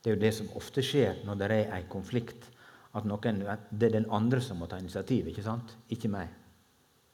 Det 0.02 0.10
er 0.10 0.16
jo 0.16 0.20
det 0.20 0.32
som 0.34 0.50
ofte 0.58 0.82
skjer 0.84 1.22
når 1.24 1.38
det 1.40 1.46
er 1.54 1.70
en 1.76 1.88
konflikt. 1.88 2.50
At 2.94 3.06
noen, 3.08 3.40
Det 3.70 3.86
er 3.86 3.94
den 3.94 4.10
andre 4.10 4.40
som 4.40 4.58
må 4.58 4.66
ta 4.66 4.78
initiativet, 4.78 5.30
ikke 5.30 5.42
sant? 5.42 5.76
Ikke 5.88 6.08
meg. 6.08 6.28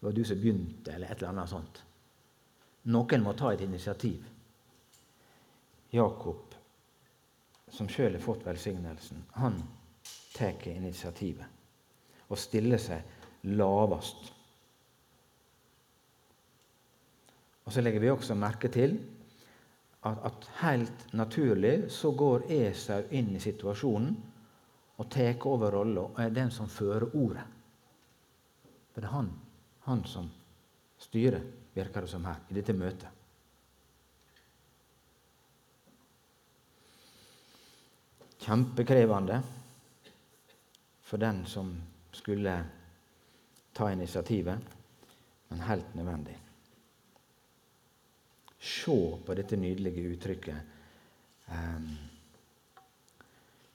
Det 0.00 0.06
var 0.06 0.12
du 0.12 0.24
som 0.24 0.40
begynte, 0.40 0.92
eller 0.92 1.06
et 1.10 1.22
eller 1.22 1.28
annet 1.28 1.48
sånt. 1.48 1.82
Noen 2.84 3.22
må 3.22 3.32
ta 3.38 3.52
et 3.52 3.60
initiativ. 3.60 4.24
Jakob, 5.92 6.54
som 7.70 7.88
sjøl 7.88 8.16
har 8.16 8.24
fått 8.24 8.46
velsignelsen, 8.46 9.24
han 9.38 9.62
tar 10.34 10.66
initiativet 10.66 11.46
og 12.32 12.38
stiller 12.40 12.80
seg 12.80 13.21
lavest. 13.42 14.32
Og 17.64 17.72
Så 17.72 17.80
legger 17.80 18.00
vi 18.00 18.10
også 18.10 18.34
merke 18.34 18.68
til 18.68 18.98
at, 20.02 20.18
at 20.24 20.50
helt 20.60 21.14
naturlig 21.14 21.90
så 21.90 22.10
går 22.10 22.48
Esau 22.50 23.06
inn 23.10 23.36
i 23.36 23.40
situasjonen 23.40 24.16
og 24.98 25.08
tar 25.10 25.46
over 25.46 25.70
rolla 25.70 26.04
og 26.08 26.20
er 26.20 26.34
den 26.34 26.50
som 26.50 26.68
fører 26.68 27.14
ordet. 27.14 27.44
For 28.92 29.00
det 29.00 29.08
er 29.08 29.14
han, 29.14 29.30
han 29.86 30.04
som 30.04 30.28
styrer 31.00 31.42
virker 31.74 32.04
det 32.04 32.10
som 32.10 32.24
her, 32.28 32.42
i 32.50 32.54
dette 32.58 32.74
møtet. 32.76 33.08
Kjempekrevende 38.42 39.38
for 41.06 41.22
den 41.22 41.44
som 41.46 41.70
skulle 42.12 42.56
ta 43.72 43.92
initiativet, 43.92 44.58
men 45.48 45.60
helt 45.60 45.94
nødvendig. 45.94 46.38
Se 48.58 49.18
på 49.26 49.34
dette 49.34 49.56
nydelige 49.56 50.08
uttrykket. 50.14 50.56
Um, 51.48 51.88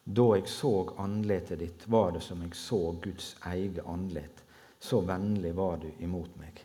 da 0.08 0.28
jeg 0.38 0.48
så 0.48 0.72
andletet 0.98 1.60
ditt, 1.60 1.88
var 1.92 2.14
det 2.16 2.22
som 2.24 2.42
jeg 2.42 2.56
så 2.56 2.80
Guds 3.04 3.36
eget 3.46 3.82
andlet. 3.86 4.44
Så 4.80 5.02
vennlig 5.02 5.56
var 5.56 5.82
du 5.82 5.90
imot 6.00 6.38
meg. 6.40 6.62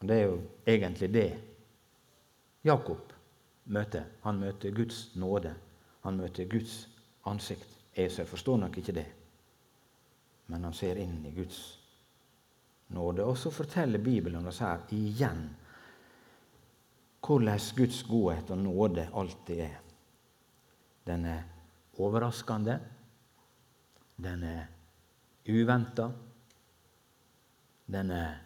Og 0.00 0.08
Det 0.08 0.16
er 0.16 0.26
jo 0.26 0.40
egentlig 0.66 1.14
det 1.14 1.30
Jakob 2.64 3.12
møter. 3.64 4.04
Han 4.22 4.40
møter 4.40 4.70
Guds 4.70 5.16
nåde. 5.16 5.54
Han 6.04 6.16
møter 6.16 6.44
Guds 6.44 6.88
ansikt. 7.26 7.68
Jeg 7.96 8.28
forstår 8.28 8.56
nok 8.56 8.76
ikke 8.78 8.92
det, 8.92 9.06
men 10.48 10.64
han 10.64 10.74
ser 10.76 10.96
inn 11.00 11.20
i 11.28 11.32
Guds 11.36 11.60
nåde. 12.94 13.24
Og 13.24 13.36
så 13.38 13.52
forteller 13.52 14.00
Bibelen 14.02 14.46
oss 14.48 14.62
her 14.64 14.84
igjen 14.96 15.48
hvordan 17.28 17.60
Guds 17.76 18.02
godhet 18.08 18.50
og 18.54 18.58
nåde 18.62 19.04
alltid 19.12 19.60
er. 19.60 19.80
Den 21.06 21.24
er 21.28 21.42
overraskende. 21.98 22.78
Den 24.16 24.42
er 24.44 24.64
uventa. 25.48 26.08
Den 27.86 28.10
er 28.10 28.38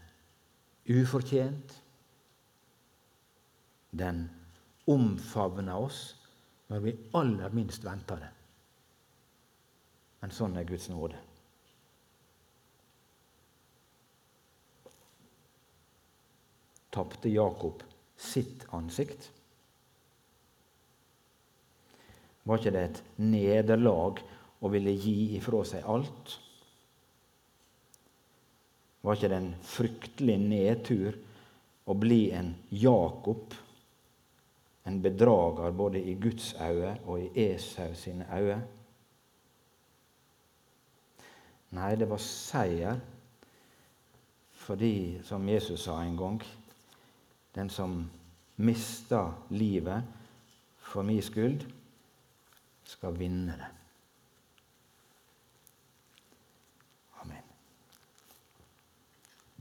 ufortjent. 0.91 1.77
Den 3.93 4.25
omfavner 4.89 5.79
oss 5.79 6.17
når 6.69 6.81
vi 6.81 6.97
aller 7.15 7.55
minst 7.55 7.85
venter 7.85 8.19
det. 8.19 8.31
Men 10.23 10.35
sånn 10.35 10.57
er 10.57 10.67
Guds 10.67 10.89
nåde. 10.91 11.19
Tapte 16.93 17.31
Jakob 17.33 17.83
sitt 18.21 18.67
ansikt? 18.77 19.31
Var 22.43 22.59
ikke 22.59 22.73
det 22.75 22.83
et 22.89 23.03
nederlag 23.23 24.21
å 24.63 24.71
ville 24.71 24.95
gi 24.95 25.37
ifra 25.39 25.63
seg 25.67 25.87
alt? 25.89 26.37
Var 29.03 29.19
ikke 29.19 29.31
det 29.31 29.39
en 29.39 29.53
fryktelig 29.67 30.39
nedtur 30.43 31.19
å 31.91 31.95
bli 31.99 32.31
en 32.35 32.53
Jakob, 32.71 33.55
en 34.87 34.99
bedrager 35.03 35.75
både 35.75 36.03
i 36.03 36.15
Guds 36.19 36.53
øyne 36.59 36.97
og 37.07 37.23
i 37.23 37.47
Esau 37.49 37.95
sine 37.99 38.27
øyne? 38.31 38.61
Nei, 41.73 41.95
det 41.97 42.11
var 42.11 42.21
seier 42.21 43.01
fordi, 44.63 45.19
som 45.27 45.49
Jesus 45.49 45.89
sa 45.89 45.97
en 46.05 46.15
gang, 46.15 46.43
den 47.55 47.71
som 47.71 48.11
mister 48.57 49.33
livet 49.51 50.03
for 50.79 51.03
min 51.03 51.23
skyld, 51.23 51.67
skal 52.85 53.19
vinne 53.19 53.55
det. 53.59 53.71